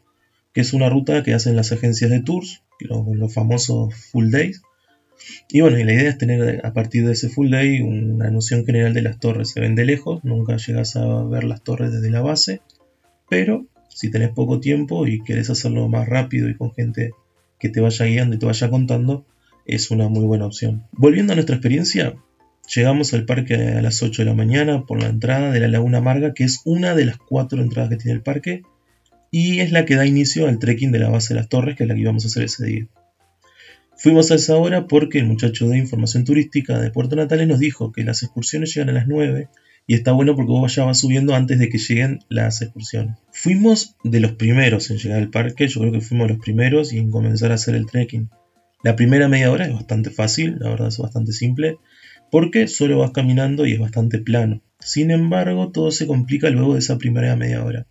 que 0.53 0.61
es 0.61 0.73
una 0.73 0.89
ruta 0.89 1.23
que 1.23 1.35
hacen 1.35 1.57
las 1.57 1.73
agencias 1.73 2.11
de 2.11 2.21
tours, 2.21 2.63
los, 2.81 3.33
famosos 3.33 3.95
full 3.95 4.31
days. 4.31 4.63
Y 5.49 5.63
bueno, 5.63 5.79
y 5.79 5.85
la 5.85 5.95
idea 5.95 6.11
es 6.11 6.19
tener 6.19 6.65
a 6.65 6.73
partir 6.73 7.07
de 7.07 7.13
ese 7.13 7.31
full 7.31 7.51
day 7.51 7.81
una 7.81 8.31
noción 8.31 8.67
general 8.67 8.93
de 8.93 9.03
las 9.03 9.19
torres. 9.19 9.51
Se 9.51 9.61
ven 9.61 9.75
de 9.75 9.87
lejos, 9.87 10.23
nunca 10.25 10.57
llegas 10.57 10.97
a 10.97 11.25
ver 11.25 11.45
las 11.45 11.63
torres 11.63 11.93
desde 11.93 12.11
la 12.11 12.21
base, 12.21 12.61
pero 13.31 13.67
si 13.89 14.11
tenés 14.11 14.31
poco 14.31 14.61
tiempo 14.61 15.07
y 15.07 15.23
querés 15.23 15.49
hacerlo 15.49 15.89
más 15.89 16.07
rápido 16.07 16.51
y 16.51 16.57
con 16.57 16.73
gente 16.75 17.13
que 17.59 17.69
te 17.69 17.81
vaya 17.81 18.07
guiando 18.07 18.37
y 18.37 18.39
te 18.39 18.47
vaya 18.47 18.71
contando, 18.71 19.27
es 19.65 19.91
una 19.91 20.09
muy 20.09 20.25
buena 20.25 20.47
opción. 20.47 20.85
Volviendo 20.93 21.33
a 21.33 21.37
nuestra 21.37 21.57
experiencia, 21.57 22.15
llegamos 22.75 23.13
al 23.15 23.25
parque 23.25 23.55
a 23.55 23.83
las 23.83 24.03
8 24.03 24.23
de 24.23 24.27
la 24.27 24.35
mañana 24.35 24.85
por 24.87 25.03
la 25.03 25.09
entrada 25.09 25.51
de 25.51 25.61
la 25.61 25.69
Laguna 25.69 25.99
Amarga, 25.99 26.35
que 26.35 26.45
es 26.45 26.61
una 26.65 26.95
de 26.95 27.07
las 27.07 27.19
cuatro 27.19 27.61
entradas 27.63 27.91
que 27.91 27.97
tiene 27.97 28.13
el 28.13 28.23
parque, 28.23 28.63
y 29.31 29.61
es 29.61 29.73
la 29.73 29.85
que 29.85 29.97
da 29.97 30.07
inicio 30.07 30.47
al 30.47 30.59
trekking 30.59 30.93
de 30.93 31.01
la 31.01 31.11
base 31.11 31.35
de 31.35 31.41
las 31.41 31.49
torres, 31.49 31.77
que 31.77 31.85
es 31.85 31.89
la 31.89 31.95
que 31.95 32.01
íbamos 32.01 32.25
a 32.25 32.29
hacer 32.29 32.45
ese 32.45 32.65
día. 32.65 32.87
Fuimos 33.97 34.31
a 34.31 34.35
esa 34.35 34.57
hora 34.57 34.87
porque 34.87 35.19
el 35.19 35.27
muchacho 35.27 35.69
de 35.69 35.79
información 35.79 36.25
turística 36.25 36.79
de 36.79 36.91
Puerto 36.91 37.17
Natales 37.17 37.49
nos 37.49 37.59
dijo 37.59 37.93
que 37.93 38.05
las 38.05 38.23
excursiones 38.23 38.75
llegan 38.75 38.91
a 38.91 38.93
las 38.93 39.07
9 39.07 39.49
y 39.87 39.95
está 39.95 40.13
bueno 40.13 40.35
porque 40.35 40.51
vos 40.51 40.75
ya 40.75 40.85
vas 40.85 40.99
subiendo 40.99 41.35
antes 41.35 41.59
de 41.59 41.69
que 41.69 41.79
lleguen 41.79 42.19
las 42.29 42.61
excursiones. 42.63 43.17
Fuimos 43.31 43.97
de 44.03 44.21
los 44.21 44.33
primeros 44.33 44.91
en 44.91 44.99
llegar 44.99 45.19
al 45.19 45.31
parque, 45.31 45.69
yo 45.69 45.81
creo 45.81 45.93
que 45.93 46.01
fuimos 46.01 46.29
los 46.29 46.39
primeros 46.39 46.93
y 46.93 46.99
en 46.99 47.11
comenzar 47.11 47.53
a 47.53 47.55
hacer 47.55 47.75
el 47.77 47.87
trekking. 47.87 48.31
La 48.83 48.97
primera 48.97 49.29
media 49.29 49.51
hora 49.51 49.67
es 49.67 49.73
bastante 49.73 50.11
fácil, 50.11 50.57
la 50.59 50.71
verdad 50.71 50.89
es 50.89 50.99
bastante 50.99 51.33
simple, 51.33 51.79
porque 52.31 52.67
solo 52.69 52.99
vas 52.99 53.13
caminando 53.13 53.67
y 53.67 53.73
es 53.73 53.79
bastante 53.79 54.19
plano. 54.19 54.61
Sin 54.81 55.11
embargo, 55.11 55.71
todo 55.71 55.91
se 55.91 56.07
complica 56.07 56.51
luego 56.51 56.75
de 56.75 56.81
esa 56.81 56.99
primera 56.99 57.35
media 57.37 57.65
hora. 57.65 57.87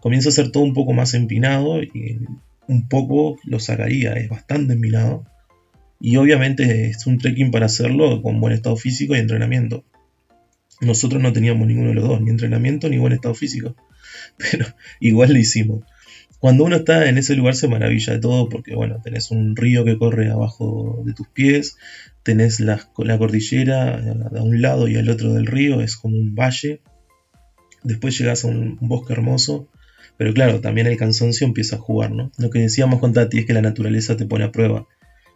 Comienza 0.00 0.30
a 0.30 0.32
ser 0.32 0.50
todo 0.50 0.62
un 0.62 0.74
poco 0.74 0.92
más 0.92 1.12
empinado 1.14 1.82
y 1.82 2.18
un 2.66 2.88
poco 2.88 3.36
lo 3.44 3.60
sacaría, 3.60 4.14
es 4.14 4.28
bastante 4.28 4.72
empinado. 4.72 5.24
Y 6.00 6.16
obviamente 6.16 6.88
es 6.88 7.06
un 7.06 7.18
trekking 7.18 7.50
para 7.50 7.66
hacerlo 7.66 8.22
con 8.22 8.40
buen 8.40 8.54
estado 8.54 8.76
físico 8.76 9.14
y 9.14 9.18
entrenamiento. 9.18 9.84
Nosotros 10.80 11.22
no 11.22 11.32
teníamos 11.32 11.66
ninguno 11.66 11.90
de 11.90 11.94
los 11.94 12.08
dos, 12.08 12.20
ni 12.20 12.30
entrenamiento 12.30 12.88
ni 12.88 12.98
buen 12.98 13.12
estado 13.12 13.34
físico, 13.34 13.76
pero 14.38 14.66
igual 15.00 15.32
lo 15.32 15.38
hicimos. 15.38 15.84
Cuando 16.38 16.64
uno 16.64 16.76
está 16.76 17.06
en 17.06 17.18
ese 17.18 17.36
lugar 17.36 17.54
se 17.54 17.68
maravilla 17.68 18.14
de 18.14 18.18
todo 18.18 18.48
porque, 18.48 18.74
bueno, 18.74 18.98
tenés 19.04 19.30
un 19.30 19.56
río 19.56 19.84
que 19.84 19.98
corre 19.98 20.30
abajo 20.30 21.02
de 21.04 21.12
tus 21.12 21.28
pies, 21.28 21.76
tenés 22.22 22.60
la, 22.60 22.78
cordillera 22.94 23.96
a 23.96 24.42
un 24.42 24.62
lado 24.62 24.88
y 24.88 24.96
al 24.96 25.10
otro 25.10 25.34
del 25.34 25.46
río, 25.46 25.82
es 25.82 25.96
como 25.96 26.16
un 26.16 26.34
valle. 26.34 26.80
Después 27.82 28.18
llegas 28.18 28.44
a 28.44 28.48
un, 28.48 28.78
un 28.80 28.88
bosque 28.88 29.12
hermoso, 29.12 29.68
pero 30.16 30.32
claro, 30.32 30.60
también 30.60 30.86
el 30.86 30.96
cansancio 30.96 31.46
empieza 31.46 31.76
a 31.76 31.78
jugar, 31.78 32.10
¿no? 32.12 32.32
Lo 32.38 32.48
que 32.48 32.58
decíamos 32.58 33.00
con 33.00 33.12
Tati 33.12 33.38
es 33.40 33.46
que 33.46 33.52
la 33.52 33.62
naturaleza 33.62 34.16
te 34.16 34.26
pone 34.26 34.44
a 34.44 34.52
prueba. 34.52 34.86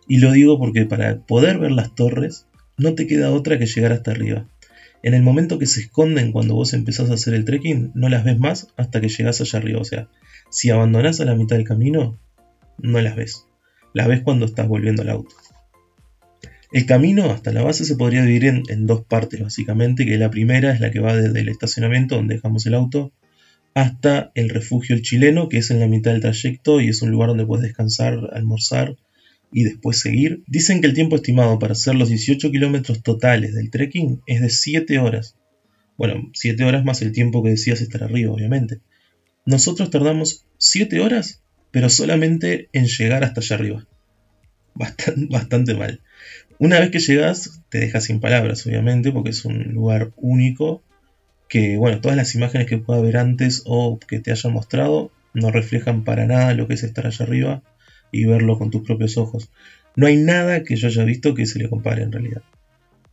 Y 0.08 0.18
lo 0.18 0.32
digo 0.32 0.58
porque 0.58 0.86
para 0.86 1.18
poder 1.18 1.58
ver 1.58 1.72
las 1.72 1.94
torres 1.94 2.46
no 2.76 2.94
te 2.94 3.06
queda 3.06 3.30
otra 3.30 3.58
que 3.58 3.66
llegar 3.66 3.92
hasta 3.92 4.10
arriba. 4.10 4.46
En 5.04 5.12
el 5.12 5.22
momento 5.22 5.58
que 5.58 5.66
se 5.66 5.82
esconden 5.82 6.32
cuando 6.32 6.54
vos 6.54 6.72
empezás 6.72 7.10
a 7.10 7.14
hacer 7.14 7.34
el 7.34 7.44
trekking, 7.44 7.92
no 7.94 8.08
las 8.08 8.24
ves 8.24 8.38
más 8.38 8.68
hasta 8.78 9.02
que 9.02 9.10
llegás 9.10 9.38
allá 9.38 9.58
arriba. 9.58 9.78
O 9.82 9.84
sea, 9.84 10.08
si 10.48 10.70
abandonás 10.70 11.20
a 11.20 11.26
la 11.26 11.34
mitad 11.34 11.56
del 11.56 11.66
camino, 11.66 12.18
no 12.78 12.98
las 13.02 13.14
ves. 13.14 13.46
Las 13.92 14.08
ves 14.08 14.22
cuando 14.22 14.46
estás 14.46 14.66
volviendo 14.66 15.02
al 15.02 15.10
auto. 15.10 15.36
El 16.72 16.86
camino 16.86 17.30
hasta 17.30 17.52
la 17.52 17.62
base 17.62 17.84
se 17.84 17.96
podría 17.96 18.22
dividir 18.22 18.62
en, 18.66 18.86
dos 18.86 19.04
partes, 19.04 19.42
básicamente, 19.42 20.06
que 20.06 20.16
la 20.16 20.30
primera 20.30 20.72
es 20.72 20.80
la 20.80 20.90
que 20.90 21.00
va 21.00 21.14
desde 21.14 21.38
el 21.38 21.50
estacionamiento 21.50 22.16
donde 22.16 22.36
dejamos 22.36 22.64
el 22.64 22.72
auto 22.72 23.12
hasta 23.74 24.32
el 24.34 24.48
refugio 24.48 24.96
el 24.96 25.02
chileno, 25.02 25.50
que 25.50 25.58
es 25.58 25.70
en 25.70 25.80
la 25.80 25.86
mitad 25.86 26.12
del 26.12 26.22
trayecto 26.22 26.80
y 26.80 26.88
es 26.88 27.02
un 27.02 27.10
lugar 27.10 27.28
donde 27.28 27.44
puedes 27.44 27.62
descansar, 27.62 28.30
almorzar 28.32 28.96
y 29.54 29.62
después 29.62 30.00
seguir. 30.00 30.42
Dicen 30.48 30.80
que 30.80 30.88
el 30.88 30.94
tiempo 30.94 31.14
estimado 31.14 31.60
para 31.60 31.72
hacer 31.72 31.94
los 31.94 32.08
18 32.08 32.50
kilómetros 32.50 33.04
totales 33.04 33.54
del 33.54 33.70
trekking 33.70 34.20
es 34.26 34.40
de 34.40 34.50
7 34.50 34.98
horas. 34.98 35.36
Bueno, 35.96 36.28
7 36.34 36.64
horas 36.64 36.84
más 36.84 37.00
el 37.02 37.12
tiempo 37.12 37.40
que 37.40 37.50
decías 37.50 37.80
estar 37.80 38.02
arriba, 38.02 38.32
obviamente. 38.32 38.80
Nosotros 39.46 39.90
tardamos 39.90 40.44
7 40.58 40.98
horas, 41.00 41.40
pero 41.70 41.88
solamente 41.88 42.68
en 42.72 42.88
llegar 42.88 43.22
hasta 43.22 43.40
allá 43.40 43.56
arriba. 43.56 43.86
Bastante, 44.74 45.26
bastante 45.30 45.74
mal. 45.74 46.00
Una 46.58 46.80
vez 46.80 46.90
que 46.90 46.98
llegas, 46.98 47.60
te 47.68 47.78
dejas 47.78 48.02
sin 48.04 48.18
palabras, 48.18 48.66
obviamente, 48.66 49.12
porque 49.12 49.30
es 49.30 49.44
un 49.44 49.72
lugar 49.72 50.10
único 50.16 50.82
que, 51.48 51.76
bueno, 51.76 52.00
todas 52.00 52.16
las 52.16 52.34
imágenes 52.34 52.66
que 52.66 52.78
pueda 52.78 53.00
ver 53.00 53.18
antes 53.18 53.62
o 53.66 54.00
que 54.00 54.18
te 54.18 54.32
hayan 54.32 54.52
mostrado 54.52 55.12
no 55.32 55.52
reflejan 55.52 56.02
para 56.02 56.26
nada 56.26 56.54
lo 56.54 56.66
que 56.66 56.74
es 56.74 56.82
estar 56.82 57.06
allá 57.06 57.24
arriba 57.24 57.62
y 58.14 58.24
verlo 58.24 58.58
con 58.58 58.70
tus 58.70 58.82
propios 58.82 59.18
ojos. 59.18 59.50
No 59.96 60.06
hay 60.06 60.16
nada 60.16 60.62
que 60.62 60.76
yo 60.76 60.88
haya 60.88 61.04
visto 61.04 61.34
que 61.34 61.46
se 61.46 61.58
le 61.58 61.68
compare 61.68 62.02
en 62.02 62.12
realidad. 62.12 62.42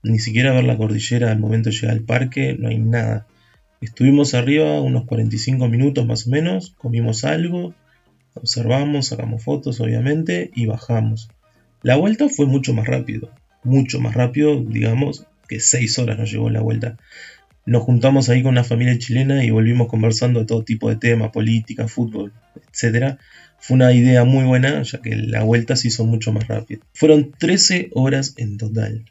Ni 0.03 0.20
siquiera 0.20 0.53
ver 0.53 0.63
la 0.63 0.77
cordillera 0.77 1.31
al 1.31 1.39
momento 1.39 1.70
de 1.70 1.75
llegar 1.75 1.91
al 1.91 2.03
parque, 2.03 2.55
no 2.58 2.70
hay 2.70 2.79
nada. 2.79 3.27
Estuvimos 3.81 4.34
arriba 4.34 4.79
unos 4.81 5.05
45 5.05 5.67
minutos 5.67 6.05
más 6.05 6.27
o 6.27 6.29
menos, 6.29 6.75
comimos 6.77 7.24
algo, 7.24 7.74
observamos, 8.34 9.08
sacamos 9.08 9.43
fotos 9.43 9.79
obviamente 9.79 10.51
y 10.55 10.65
bajamos. 10.65 11.29
La 11.81 11.96
vuelta 11.96 12.29
fue 12.29 12.46
mucho 12.46 12.74
más 12.74 12.86
rápido, 12.86 13.31
mucho 13.63 14.00
más 14.00 14.13
rápido, 14.13 14.63
digamos, 14.63 15.25
que 15.48 15.60
seis 15.60 15.98
horas 16.00 16.17
nos 16.17 16.31
llevó 16.31 16.50
la 16.50 16.62
vuelta. 16.62 16.98
Nos 17.65 17.84
juntamos 17.84 18.29
ahí 18.29 18.41
con 18.41 18.53
una 18.53 18.63
familia 18.63 18.98
chilena 18.98 19.43
y 19.43 19.51
volvimos 19.51 19.88
conversando 19.88 20.39
de 20.39 20.46
todo 20.46 20.63
tipo 20.63 20.89
de 20.89 20.96
temas, 20.96 21.31
política, 21.31 21.88
fútbol, 21.88 22.34
etc. 22.55 23.17
Fue 23.62 23.75
una 23.75 23.94
idea 23.94 24.25
muy 24.25 24.44
buena, 24.44 24.82
ya 24.82 25.01
que 25.01 25.15
la 25.15 25.44
vuelta 25.44 25.75
se 25.75 25.89
hizo 25.89 26.03
mucho 26.06 26.34
más 26.34 26.48
rápido. 26.48 26.82
Fueron 26.94 27.32
13 27.38 27.91
horas 27.94 28.34
en 28.38 28.58
total. 28.58 29.06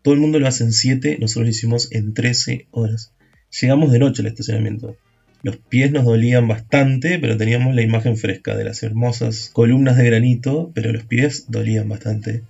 Todo 0.00 0.14
el 0.14 0.20
mundo 0.20 0.38
lo 0.38 0.48
hace 0.48 0.64
en 0.64 0.72
7, 0.72 1.18
nosotros 1.20 1.44
lo 1.44 1.50
hicimos 1.50 1.92
en 1.92 2.14
13 2.14 2.68
horas. 2.70 3.12
Llegamos 3.60 3.92
de 3.92 3.98
noche 3.98 4.22
al 4.22 4.28
estacionamiento. 4.28 4.96
Los 5.42 5.58
pies 5.58 5.92
nos 5.92 6.04
dolían 6.04 6.48
bastante, 6.48 7.18
pero 7.18 7.36
teníamos 7.36 7.74
la 7.74 7.82
imagen 7.82 8.16
fresca 8.16 8.56
de 8.56 8.64
las 8.64 8.82
hermosas 8.82 9.50
columnas 9.52 9.98
de 9.98 10.06
granito, 10.06 10.72
pero 10.74 10.90
los 10.90 11.04
pies 11.04 11.46
dolían 11.48 11.88
bastante. 11.88 12.44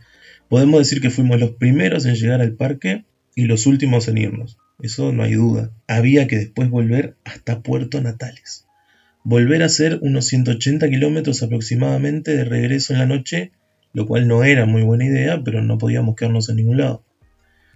Podemos 0.48 0.78
decir 0.78 1.00
que 1.00 1.10
fuimos 1.10 1.40
los 1.40 1.52
primeros 1.52 2.06
en 2.06 2.14
llegar 2.14 2.40
al 2.40 2.52
parque 2.52 3.04
y 3.34 3.46
los 3.46 3.66
últimos 3.66 4.06
en 4.06 4.18
irnos. 4.18 4.58
Eso 4.80 5.12
no 5.12 5.22
hay 5.22 5.34
duda. 5.34 5.70
Había 5.88 6.26
que 6.26 6.36
después 6.36 6.70
volver 6.70 7.16
hasta 7.24 7.62
Puerto 7.62 8.00
Natales. 8.00 8.66
Volver 9.24 9.62
a 9.62 9.66
hacer 9.66 9.98
unos 10.02 10.26
180 10.26 10.88
kilómetros 10.88 11.42
aproximadamente 11.42 12.36
de 12.36 12.44
regreso 12.44 12.92
en 12.92 12.98
la 12.98 13.06
noche, 13.06 13.52
lo 13.92 14.06
cual 14.06 14.26
no 14.26 14.44
era 14.44 14.66
muy 14.66 14.82
buena 14.82 15.04
idea, 15.04 15.42
pero 15.44 15.62
no 15.62 15.78
podíamos 15.78 16.16
quedarnos 16.16 16.48
en 16.48 16.56
ningún 16.56 16.78
lado. 16.78 17.04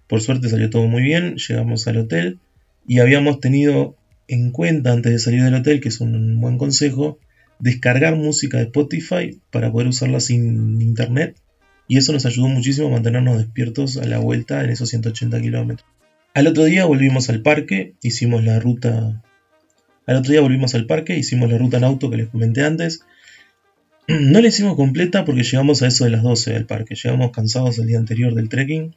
Por 0.09 0.21
suerte 0.21 0.49
salió 0.49 0.71
todo 0.71 0.87
muy 0.87 1.03
bien, 1.03 1.37
llegamos 1.37 1.87
al 1.87 1.99
hotel 1.99 2.39
y 2.87 2.99
habíamos 2.99 3.41
tenido 3.41 3.97
en 4.29 4.51
cuenta 4.51 4.93
antes 4.93 5.13
de 5.13 5.19
salir 5.19 5.43
del 5.43 5.55
hotel, 5.55 5.81
que 5.81 5.89
es 5.89 6.01
un 6.01 6.41
buen 6.41 6.59
consejo, 6.59 7.19
descargar 7.59 8.17
música 8.17 8.59
de 8.59 8.65
Spotify 8.65 9.41
para 9.51 9.71
poder 9.71 9.89
usarla 9.89 10.21
sin 10.21 10.81
internet 10.81 11.37
y 11.89 11.99
eso 11.99 12.13
nos 12.13 12.27
ayudó 12.27 12.49
muchísimo 12.49 12.89
a 12.89 12.93
mantenernos 12.93 13.39
despiertos 13.39 13.97
a 13.97 14.05
la 14.07 14.19
vuelta 14.19 14.63
en 14.65 14.71
esos 14.71 14.89
180 14.91 15.41
kilómetros. 15.41 15.89
Al 16.35 16.47
otro 16.49 16.65
día 16.65 16.85
volvimos 16.85 17.31
al 17.31 17.43
parque, 17.43 17.95
hicimos 18.03 18.45
la 18.45 18.59
ruta... 18.61 19.23
Al 20.07 20.17
otro 20.17 20.33
día 20.33 20.41
volvimos 20.41 20.75
al 20.75 20.87
parque, 20.87 21.17
hicimos 21.17 21.51
la 21.51 21.59
ruta 21.59 21.77
en 21.79 21.85
auto 21.85 22.11
que 22.11 22.17
les 22.17 22.29
comenté 22.29 22.65
antes. 22.65 23.03
No 24.09 24.41
la 24.41 24.47
hicimos 24.47 24.77
completa 24.77 25.25
porque 25.25 25.43
llegamos 25.43 25.83
a 25.83 25.89
eso 25.89 26.05
de 26.05 26.11
las 26.11 26.23
12 26.23 26.53
del 26.53 26.67
parque. 26.67 26.95
Llegamos 26.95 27.33
cansados 27.33 27.79
el 27.81 27.89
día 27.89 27.99
anterior 27.99 28.35
del 28.35 28.49
trekking 28.49 28.95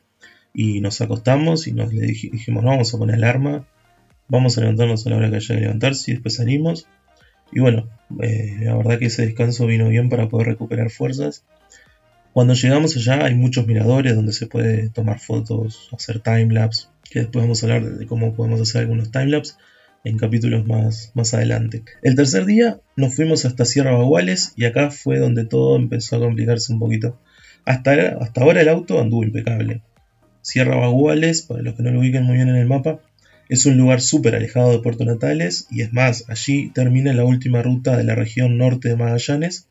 y 0.53 0.81
nos 0.81 1.01
acostamos 1.01 1.65
y 1.65 1.73
nos 1.73 1.91
le 1.91 2.05
dijimos, 2.05 2.63
no, 2.63 2.69
vamos 2.69 2.93
a 2.93 2.97
poner 2.99 3.15
alarma 3.15 3.65
vamos 4.29 4.57
a 4.57 4.61
levantarnos 4.61 5.05
a 5.05 5.09
la 5.09 5.17
hora 5.17 5.29
que 5.29 5.37
haya 5.37 5.55
que 5.55 5.61
levantarse 5.61 6.11
y 6.11 6.13
después 6.13 6.35
salimos. 6.35 6.87
Y 7.51 7.59
bueno, 7.59 7.89
eh, 8.21 8.57
la 8.61 8.77
verdad 8.77 8.99
que 8.99 9.07
ese 9.07 9.25
descanso 9.25 9.65
vino 9.65 9.89
bien 9.89 10.07
para 10.07 10.29
poder 10.29 10.47
recuperar 10.47 10.89
fuerzas. 10.91 11.43
Cuando 12.31 12.53
llegamos 12.53 12.95
allá 12.95 13.25
hay 13.25 13.33
muchos 13.33 13.65
miradores 13.67 14.15
donde 14.15 14.31
se 14.31 14.45
puede 14.45 14.89
tomar 14.89 15.19
fotos, 15.19 15.89
hacer 15.91 16.19
timelapse, 16.19 16.87
que 17.09 17.21
después 17.21 17.43
vamos 17.43 17.63
a 17.63 17.65
hablar 17.65 17.97
de 17.97 18.05
cómo 18.05 18.35
podemos 18.35 18.61
hacer 18.61 18.81
algunos 18.81 19.11
timelapse 19.11 19.55
en 20.03 20.17
capítulos 20.17 20.65
más, 20.65 21.11
más 21.13 21.33
adelante. 21.33 21.83
El 22.01 22.15
tercer 22.15 22.45
día 22.45 22.79
nos 22.95 23.15
fuimos 23.15 23.45
hasta 23.45 23.65
Sierra 23.65 23.91
Baguales 23.91 24.53
y 24.55 24.65
acá 24.65 24.91
fue 24.91 25.19
donde 25.19 25.45
todo 25.45 25.75
empezó 25.75 26.15
a 26.15 26.19
complicarse 26.19 26.71
un 26.73 26.79
poquito. 26.79 27.19
Hasta, 27.65 27.93
hasta 28.19 28.41
ahora 28.41 28.61
el 28.61 28.69
auto 28.69 28.99
anduvo 28.99 29.23
impecable. 29.23 29.81
Sierra 30.41 30.77
Baguales, 30.77 31.41
para 31.41 31.61
los 31.61 31.75
que 31.75 31.83
no 31.83 31.91
lo 31.91 31.99
ubiquen 31.99 32.23
muy 32.23 32.37
bien 32.37 32.49
en 32.49 32.55
el 32.55 32.67
mapa, 32.67 32.99
es 33.49 33.65
un 33.65 33.77
lugar 33.77 33.99
súper 33.99 34.35
alejado 34.35 34.71
de 34.71 34.79
Puerto 34.79 35.05
Natales 35.05 35.67
y 35.71 35.81
es 35.81 35.91
más, 35.91 36.25
allí 36.29 36.69
termina 36.69 37.13
la 37.13 37.25
última 37.25 37.61
ruta 37.61 37.97
de 37.97 38.03
la 38.03 38.15
región 38.15 38.57
norte 38.57 38.89
de 38.89 38.95
Magallanes, 38.95 39.67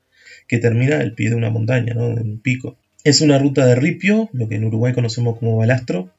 que 0.49 0.59
termina 0.59 0.99
al 0.99 1.15
pie 1.15 1.31
de 1.31 1.37
una 1.37 1.51
montaña, 1.51 1.95
¿no? 1.95 2.11
en 2.11 2.31
un 2.31 2.41
pico. 2.41 2.77
Es 3.05 3.21
una 3.21 3.39
ruta 3.39 3.65
de 3.67 3.77
ripio, 3.77 4.29
lo 4.33 4.49
que 4.49 4.57
en 4.57 4.65
Uruguay 4.65 4.93
conocemos 4.93 5.39
como 5.39 5.57
balastro, 5.57 6.11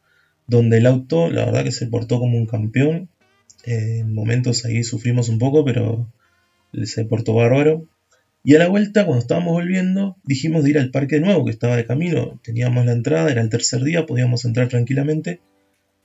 donde 0.47 0.77
el 0.77 0.85
auto, 0.85 1.29
la 1.29 1.45
verdad 1.45 1.63
que 1.63 1.71
se 1.71 1.87
portó 1.87 2.19
como 2.19 2.37
un 2.37 2.45
campeón. 2.45 3.09
En 3.65 4.13
momentos 4.13 4.65
ahí 4.65 4.83
sufrimos 4.83 5.29
un 5.29 5.39
poco, 5.39 5.65
pero 5.65 6.07
se 6.83 7.05
portó 7.05 7.33
bárbaro. 7.33 7.85
Y 8.43 8.55
a 8.55 8.59
la 8.59 8.67
vuelta, 8.67 9.05
cuando 9.05 9.21
estábamos 9.21 9.53
volviendo, 9.53 10.15
dijimos 10.23 10.63
de 10.63 10.69
ir 10.69 10.77
al 10.79 10.91
parque 10.91 11.15
de 11.15 11.21
nuevo, 11.21 11.45
que 11.45 11.51
estaba 11.51 11.75
de 11.75 11.85
camino. 11.85 12.39
Teníamos 12.43 12.85
la 12.85 12.93
entrada, 12.93 13.31
era 13.31 13.41
el 13.41 13.49
tercer 13.49 13.83
día, 13.83 14.05
podíamos 14.05 14.45
entrar 14.45 14.69
tranquilamente. 14.69 15.41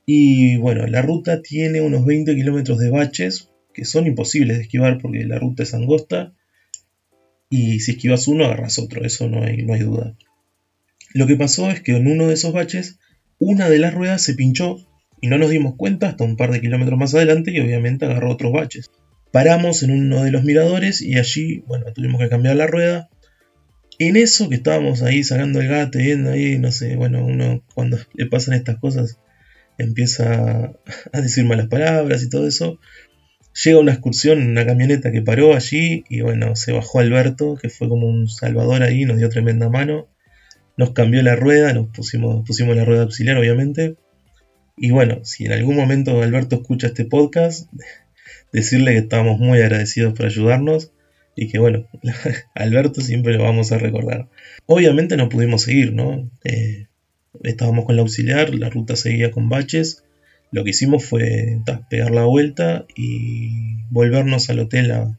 Y 0.06 0.56
bueno, 0.56 0.87
la 0.87 1.00
ruta 1.00 1.42
tiene 1.42 1.80
unos 1.80 2.04
20 2.04 2.34
kilómetros 2.34 2.78
de 2.78 2.90
baches 2.90 3.50
que 3.73 3.84
son 3.84 4.06
imposibles 4.06 4.56
de 4.56 4.64
esquivar 4.64 4.99
porque 5.00 5.25
la 5.25 5.38
ruta 5.38 5.62
es 5.62 5.75
angosta. 5.75 6.32
Y 7.50 7.80
si 7.80 7.92
esquivas 7.92 8.26
uno, 8.26 8.44
agarras 8.44 8.78
otro, 8.78 9.04
eso 9.04 9.28
no 9.28 9.44
hay, 9.44 9.62
no 9.62 9.75
hay 9.75 9.80
duda. 9.80 10.14
Lo 11.12 11.26
que 11.26 11.37
pasó 11.37 11.70
es 11.70 11.80
que 11.80 11.96
en 11.96 12.08
uno 12.08 12.26
de 12.26 12.34
esos 12.34 12.52
baches, 12.52 12.99
una 13.38 13.68
de 13.68 13.78
las 13.78 13.94
ruedas 13.94 14.23
se 14.23 14.34
pinchó 14.34 14.78
y 15.25 15.26
no 15.26 15.38
nos 15.38 15.49
dimos 15.49 15.76
cuenta 15.78 16.09
hasta 16.09 16.23
un 16.23 16.37
par 16.37 16.50
de 16.50 16.61
kilómetros 16.61 16.99
más 16.99 17.14
adelante 17.14 17.50
y 17.50 17.59
obviamente 17.59 18.04
agarró 18.04 18.31
otros 18.31 18.52
baches. 18.52 18.90
Paramos 19.33 19.83
en 19.83 19.90
uno 19.90 20.23
de 20.23 20.31
los 20.31 20.45
miradores 20.45 21.00
y 21.00 21.16
allí, 21.16 21.64
bueno, 21.66 21.87
tuvimos 21.95 22.21
que 22.21 22.28
cambiar 22.28 22.57
la 22.57 22.66
rueda. 22.66 23.09
En 23.99 24.16
eso 24.16 24.50
que 24.50 24.57
estábamos 24.57 25.00
ahí 25.00 25.25
sacando 25.25 25.62
el 25.62 25.69
gato, 25.69 25.97
viendo 25.97 26.31
ahí, 26.31 26.59
no 26.59 26.71
sé, 26.73 26.97
bueno, 26.97 27.25
uno 27.25 27.64
cuando 27.75 27.97
le 28.12 28.26
pasan 28.26 28.52
estas 28.52 28.76
cosas 28.76 29.19
empieza 29.78 30.75
a 31.14 31.21
decir 31.23 31.47
malas 31.47 31.69
palabras 31.69 32.23
y 32.23 32.28
todo 32.28 32.47
eso. 32.47 32.78
Llega 33.64 33.78
una 33.78 33.93
excursión 33.93 34.47
una 34.47 34.66
camioneta 34.66 35.11
que 35.11 35.23
paró 35.23 35.54
allí 35.54 36.04
y 36.11 36.21
bueno, 36.21 36.54
se 36.54 36.73
bajó 36.73 37.00
Alberto, 37.00 37.57
que 37.57 37.71
fue 37.71 37.88
como 37.88 38.07
un 38.07 38.28
salvador 38.28 38.83
ahí, 38.83 39.07
nos 39.07 39.16
dio 39.16 39.31
tremenda 39.31 39.71
mano. 39.71 40.07
Nos 40.76 40.90
cambió 40.90 41.23
la 41.23 41.35
rueda, 41.35 41.73
nos 41.73 41.87
pusimos, 41.88 42.45
pusimos 42.47 42.76
la 42.76 42.85
rueda 42.85 43.04
auxiliar 43.04 43.38
obviamente. 43.38 43.97
Y 44.76 44.90
bueno, 44.90 45.25
si 45.25 45.47
en 45.47 45.52
algún 45.52 45.76
momento 45.76 46.23
Alberto 46.23 46.57
escucha 46.57 46.88
este 46.88 47.04
podcast, 47.04 47.71
decirle 48.52 48.93
que 48.93 48.99
estamos 48.99 49.38
muy 49.38 49.61
agradecidos 49.61 50.14
por 50.14 50.26
ayudarnos 50.26 50.90
y 51.37 51.49
que 51.49 51.59
bueno, 51.59 51.87
Alberto 52.54 53.00
siempre 53.00 53.35
lo 53.35 53.45
vamos 53.45 53.73
a 53.73 53.78
recordar. 53.78 54.28
Obviamente 54.66 55.16
no 55.16 55.28
pudimos 55.28 55.62
seguir, 55.62 55.93
¿no? 55.93 56.31
Eh, 56.45 56.87
estábamos 57.43 57.85
con 57.85 57.97
la 57.97 58.02
auxiliar, 58.02 58.54
la 58.54 58.71
ruta 58.71 58.97
seguía 58.97 59.31
con 59.31 59.49
baches. 59.49 60.04
Lo 60.50 60.62
que 60.62 60.71
hicimos 60.71 61.04
fue 61.04 61.59
pegar 61.90 62.12
la 62.12 62.25
vuelta 62.25 62.87
y 62.95 63.83
volvernos 63.90 64.50
al 64.50 64.61
hotel 64.61 64.93
a, 64.93 65.19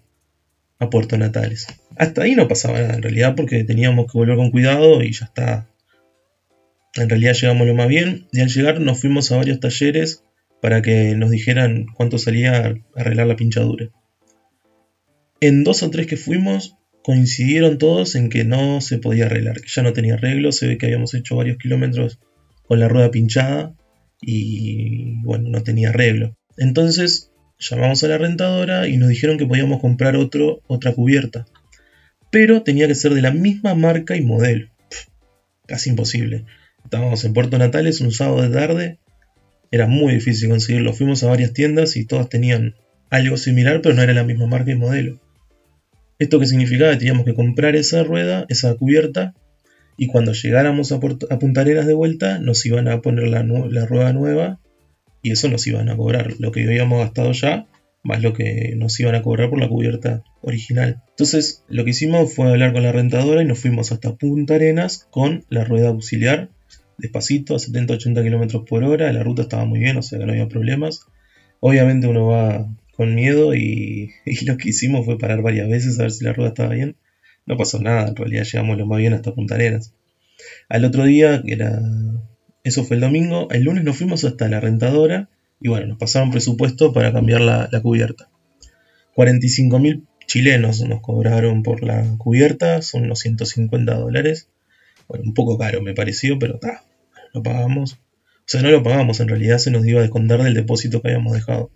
Puerto 0.91 1.17
Natales. 1.17 1.65
Hasta 1.95 2.21
ahí 2.21 2.35
no 2.35 2.47
pasaba 2.47 2.79
nada 2.79 2.93
en 2.93 3.01
realidad 3.01 3.33
porque 3.35 3.63
teníamos 3.63 4.05
que 4.05 4.19
volver 4.19 4.35
con 4.35 4.51
cuidado 4.51 5.01
y 5.01 5.11
ya 5.13 5.25
está. 5.25 5.67
En 6.95 7.09
realidad 7.09 7.33
llegamos 7.33 7.67
lo 7.67 7.75
más 7.75 7.89
bien 7.89 8.27
y 8.31 8.41
al 8.41 8.49
llegar 8.49 8.79
nos 8.79 9.01
fuimos 9.01 9.31
a 9.31 9.37
varios 9.37 9.59
talleres 9.59 10.23
para 10.61 10.81
que 10.81 11.15
nos 11.15 11.29
dijeran 11.29 11.85
cuánto 11.93 12.17
salía 12.17 12.75
arreglar 12.95 13.27
la 13.27 13.35
pinchadura. 13.35 13.89
En 15.41 15.63
dos 15.63 15.83
o 15.83 15.89
tres 15.89 16.07
que 16.07 16.17
fuimos 16.17 16.77
coincidieron 17.03 17.77
todos 17.77 18.15
en 18.15 18.29
que 18.29 18.45
no 18.45 18.81
se 18.81 18.97
podía 18.97 19.25
arreglar, 19.25 19.61
que 19.61 19.67
ya 19.67 19.83
no 19.83 19.93
tenía 19.93 20.15
arreglo, 20.15 20.51
se 20.51 20.67
ve 20.67 20.77
que 20.77 20.87
habíamos 20.87 21.13
hecho 21.13 21.35
varios 21.35 21.57
kilómetros 21.57 22.19
con 22.63 22.79
la 22.79 22.87
rueda 22.87 23.11
pinchada 23.11 23.75
y 24.21 25.21
bueno, 25.21 25.49
no 25.49 25.61
tenía 25.63 25.89
arreglo. 25.89 26.35
Entonces 26.57 27.31
llamamos 27.59 28.03
a 28.03 28.07
la 28.07 28.17
rentadora 28.17 28.87
y 28.87 28.97
nos 28.97 29.09
dijeron 29.09 29.37
que 29.37 29.45
podíamos 29.45 29.81
comprar 29.81 30.15
otra 30.15 30.93
cubierta, 30.93 31.45
pero 32.31 32.63
tenía 32.63 32.87
que 32.87 32.95
ser 32.95 33.13
de 33.13 33.21
la 33.21 33.31
misma 33.31 33.75
marca 33.75 34.15
y 34.15 34.21
modelo. 34.21 34.69
casi 35.67 35.89
imposible. 35.89 36.45
Estábamos 36.85 37.25
en 37.25 37.33
Puerto 37.33 37.57
Natales 37.57 37.99
un 37.99 38.11
sábado 38.11 38.41
de 38.41 38.49
tarde, 38.49 38.99
era 39.71 39.87
muy 39.87 40.13
difícil 40.13 40.49
conseguirlo. 40.49 40.93
Fuimos 40.93 41.23
a 41.23 41.27
varias 41.27 41.51
tiendas 41.51 41.97
y 41.97 42.05
todas 42.05 42.29
tenían 42.29 42.75
algo 43.09 43.37
similar, 43.37 43.81
pero 43.81 43.93
no 43.93 44.01
era 44.01 44.13
la 44.13 44.23
misma 44.23 44.47
marca 44.47 44.71
y 44.71 44.75
modelo. 44.75 45.19
¿Esto 46.17 46.39
qué 46.39 46.45
significaba? 46.45 46.91
Que 46.91 46.97
teníamos 46.97 47.25
que 47.25 47.33
comprar 47.33 47.75
esa 47.75 48.03
rueda, 48.03 48.45
esa 48.47 48.73
cubierta, 48.75 49.33
y 49.97 50.07
cuando 50.07 50.33
llegáramos 50.33 50.91
a, 50.91 50.99
Punta 50.99 51.61
Arenas 51.61 51.87
de 51.87 51.93
vuelta, 51.93 52.39
nos 52.39 52.65
iban 52.65 52.87
a 52.87 53.01
poner 53.01 53.27
la, 53.27 53.85
rueda 53.85 54.13
nueva 54.13 54.59
y 55.21 55.31
eso 55.31 55.49
nos 55.49 55.65
iban 55.67 55.89
a 55.89 55.97
cobrar 55.97 56.33
lo 56.39 56.51
que 56.51 56.63
habíamos 56.63 56.99
gastado 56.99 57.31
ya, 57.31 57.67
más 58.03 58.21
lo 58.21 58.33
que 58.33 58.73
nos 58.75 58.99
iban 58.99 59.15
a 59.15 59.23
cobrar 59.23 59.49
por 59.49 59.59
la 59.59 59.69
cubierta 59.69 60.23
original. 60.41 61.01
Entonces, 61.09 61.63
lo 61.67 61.83
que 61.83 61.91
hicimos 61.91 62.33
fue 62.33 62.49
hablar 62.49 62.73
con 62.73 62.83
la 62.83 62.91
rentadora 62.91 63.41
y 63.41 63.45
nos 63.45 63.59
fuimos 63.59 63.91
hasta 63.91 64.15
Punta 64.15 64.55
Arenas 64.55 65.07
con 65.09 65.45
la 65.49 65.63
rueda 65.63 65.89
auxiliar, 65.89 66.49
despacito, 66.97 67.55
a 67.55 67.59
70-80 67.59 68.23
km 68.23 68.65
por 68.65 68.83
hora. 68.83 69.11
La 69.11 69.23
ruta 69.23 69.43
estaba 69.43 69.65
muy 69.65 69.79
bien, 69.79 69.97
o 69.97 70.01
sea 70.01 70.19
que 70.19 70.25
no 70.25 70.31
había 70.31 70.47
problemas. 70.47 71.07
Obviamente 71.59 72.07
uno 72.07 72.27
va 72.27 72.67
con 72.95 73.15
miedo 73.15 73.55
y, 73.55 74.11
lo 74.45 74.57
que 74.57 74.69
hicimos 74.69 75.05
fue 75.05 75.17
parar 75.17 75.41
varias 75.41 75.69
veces 75.69 75.99
a 75.99 76.03
ver 76.03 76.11
si 76.11 76.23
la 76.23 76.33
rueda 76.33 76.49
estaba 76.49 76.73
bien. 76.73 76.95
No 77.45 77.57
pasó 77.57 77.79
nada, 77.79 78.07
en 78.07 78.15
realidad 78.15 78.43
llegamos 78.43 78.77
lo 78.77 78.87
más 78.87 78.99
bien 78.99 79.13
hasta 79.13 79.33
Punta 79.33 79.55
Arenas. 79.55 79.93
Al 80.69 80.85
otro 80.85 81.05
día, 81.05 81.41
que 81.43 81.53
era. 81.53 81.81
Eso 82.63 82.83
fue 82.83 82.95
el 82.95 83.01
domingo, 83.01 83.47
el 83.51 83.63
lunes 83.63 83.83
nos 83.83 83.97
fuimos 83.97 84.23
hasta 84.23 84.49
la 84.49 84.59
rentadora 84.59 85.29
y 85.61 85.69
bueno, 85.69 85.87
nos 85.87 85.97
pasaron 85.97 86.31
presupuesto 86.31 86.93
para 86.93 87.13
cambiar 87.13 87.41
la, 87.41 87.69
cubierta. 87.81 88.29
45 89.13 89.79
mil 89.79 90.07
chilenos 90.25 90.81
nos 90.81 91.01
cobraron 91.01 91.61
por 91.61 91.83
la 91.83 92.03
cubierta, 92.17 92.81
son 92.81 93.03
unos 93.03 93.19
150 93.19 93.93
dólares. 93.95 94.49
Bueno, 95.07 95.25
un 95.25 95.33
poco 95.33 95.57
caro 95.57 95.81
me 95.81 95.93
pareció, 95.93 96.39
pero 96.39 96.55
está, 96.55 96.83
lo 97.33 97.43
pagamos. 97.43 97.93
O 97.93 98.47
sea, 98.47 98.61
no 98.61 98.69
lo 98.69 98.83
pagamos, 98.83 99.19
en 99.19 99.27
realidad 99.27 99.57
se 99.57 99.71
nos 99.71 99.85
iba 99.87 99.99
a 99.99 100.03
descontar 100.03 100.43
del 100.43 100.53
depósito 100.53 101.01
que 101.01 101.09
habíamos 101.09 101.33
dejado. 101.33 101.71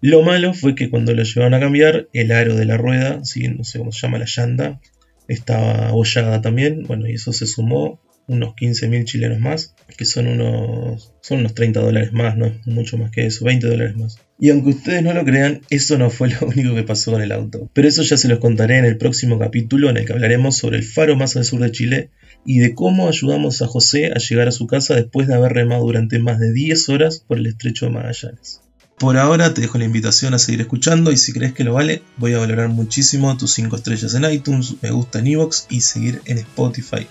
Lo 0.00 0.22
malo 0.22 0.54
fue 0.54 0.74
que 0.74 0.88
cuando 0.88 1.14
lo 1.14 1.22
llevaron 1.22 1.54
a 1.54 1.60
cambiar, 1.60 2.08
el 2.12 2.32
aro 2.32 2.56
de 2.56 2.64
la 2.64 2.76
rueda, 2.76 3.24
¿sí? 3.24 3.46
no 3.48 3.64
sé 3.64 3.78
cómo 3.78 3.92
se 3.92 4.00
llama 4.00 4.18
la 4.18 4.26
llanta, 4.26 4.80
estaba 5.28 5.88
abollada 5.88 6.40
también. 6.40 6.84
Bueno, 6.84 7.06
y 7.06 7.14
eso 7.14 7.32
se 7.32 7.46
sumó 7.46 8.00
unos 8.26 8.54
15.000 8.54 9.04
chilenos 9.04 9.40
más, 9.40 9.74
que 9.96 10.04
son 10.04 10.28
unos, 10.28 11.12
son 11.20 11.40
unos 11.40 11.54
30 11.54 11.80
dólares 11.80 12.12
más, 12.12 12.36
no 12.36 12.46
es 12.46 12.66
mucho 12.66 12.96
más 12.96 13.10
que 13.10 13.26
eso, 13.26 13.44
20 13.44 13.66
dólares 13.66 13.96
más. 13.96 14.18
Y 14.38 14.50
aunque 14.50 14.70
ustedes 14.70 15.02
no 15.02 15.12
lo 15.12 15.24
crean, 15.24 15.60
eso 15.68 15.98
no 15.98 16.10
fue 16.10 16.30
lo 16.40 16.46
único 16.46 16.74
que 16.74 16.82
pasó 16.84 17.12
con 17.12 17.22
el 17.22 17.32
auto. 17.32 17.68
Pero 17.74 17.88
eso 17.88 18.02
ya 18.02 18.16
se 18.16 18.28
los 18.28 18.38
contaré 18.38 18.78
en 18.78 18.86
el 18.86 18.96
próximo 18.96 19.38
capítulo 19.38 19.90
en 19.90 19.98
el 19.98 20.06
que 20.06 20.12
hablaremos 20.12 20.56
sobre 20.56 20.78
el 20.78 20.84
faro 20.84 21.16
más 21.16 21.36
al 21.36 21.44
sur 21.44 21.60
de 21.60 21.72
Chile 21.72 22.10
y 22.44 22.58
de 22.58 22.74
cómo 22.74 23.08
ayudamos 23.08 23.62
a 23.62 23.66
José 23.66 24.12
a 24.14 24.18
llegar 24.18 24.48
a 24.48 24.52
su 24.52 24.66
casa 24.66 24.94
después 24.94 25.28
de 25.28 25.34
haber 25.34 25.52
remado 25.52 25.82
durante 25.82 26.18
más 26.18 26.38
de 26.38 26.52
10 26.52 26.88
horas 26.88 27.24
por 27.26 27.38
el 27.38 27.46
estrecho 27.46 27.86
de 27.86 27.92
Magallanes. 27.92 28.60
Por 28.98 29.16
ahora 29.16 29.54
te 29.54 29.62
dejo 29.62 29.78
la 29.78 29.86
invitación 29.86 30.34
a 30.34 30.38
seguir 30.38 30.60
escuchando 30.60 31.10
y 31.10 31.16
si 31.16 31.32
crees 31.32 31.54
que 31.54 31.64
lo 31.64 31.72
vale, 31.72 32.02
voy 32.18 32.34
a 32.34 32.38
valorar 32.38 32.68
muchísimo 32.68 33.34
tus 33.36 33.52
5 33.52 33.76
estrellas 33.76 34.14
en 34.14 34.30
iTunes, 34.30 34.74
me 34.82 34.90
gusta 34.90 35.20
en 35.20 35.28
Evox 35.28 35.66
y 35.70 35.80
seguir 35.80 36.20
en 36.26 36.38
Spotify. 36.38 37.06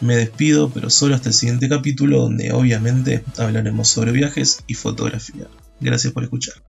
Me 0.00 0.16
despido, 0.16 0.70
pero 0.70 0.90
solo 0.90 1.14
hasta 1.14 1.28
el 1.28 1.34
siguiente 1.34 1.68
capítulo 1.68 2.22
donde 2.22 2.52
obviamente 2.52 3.24
hablaremos 3.36 3.88
sobre 3.88 4.12
viajes 4.12 4.58
y 4.66 4.74
fotografía. 4.74 5.46
Gracias 5.80 6.12
por 6.12 6.24
escuchar. 6.24 6.67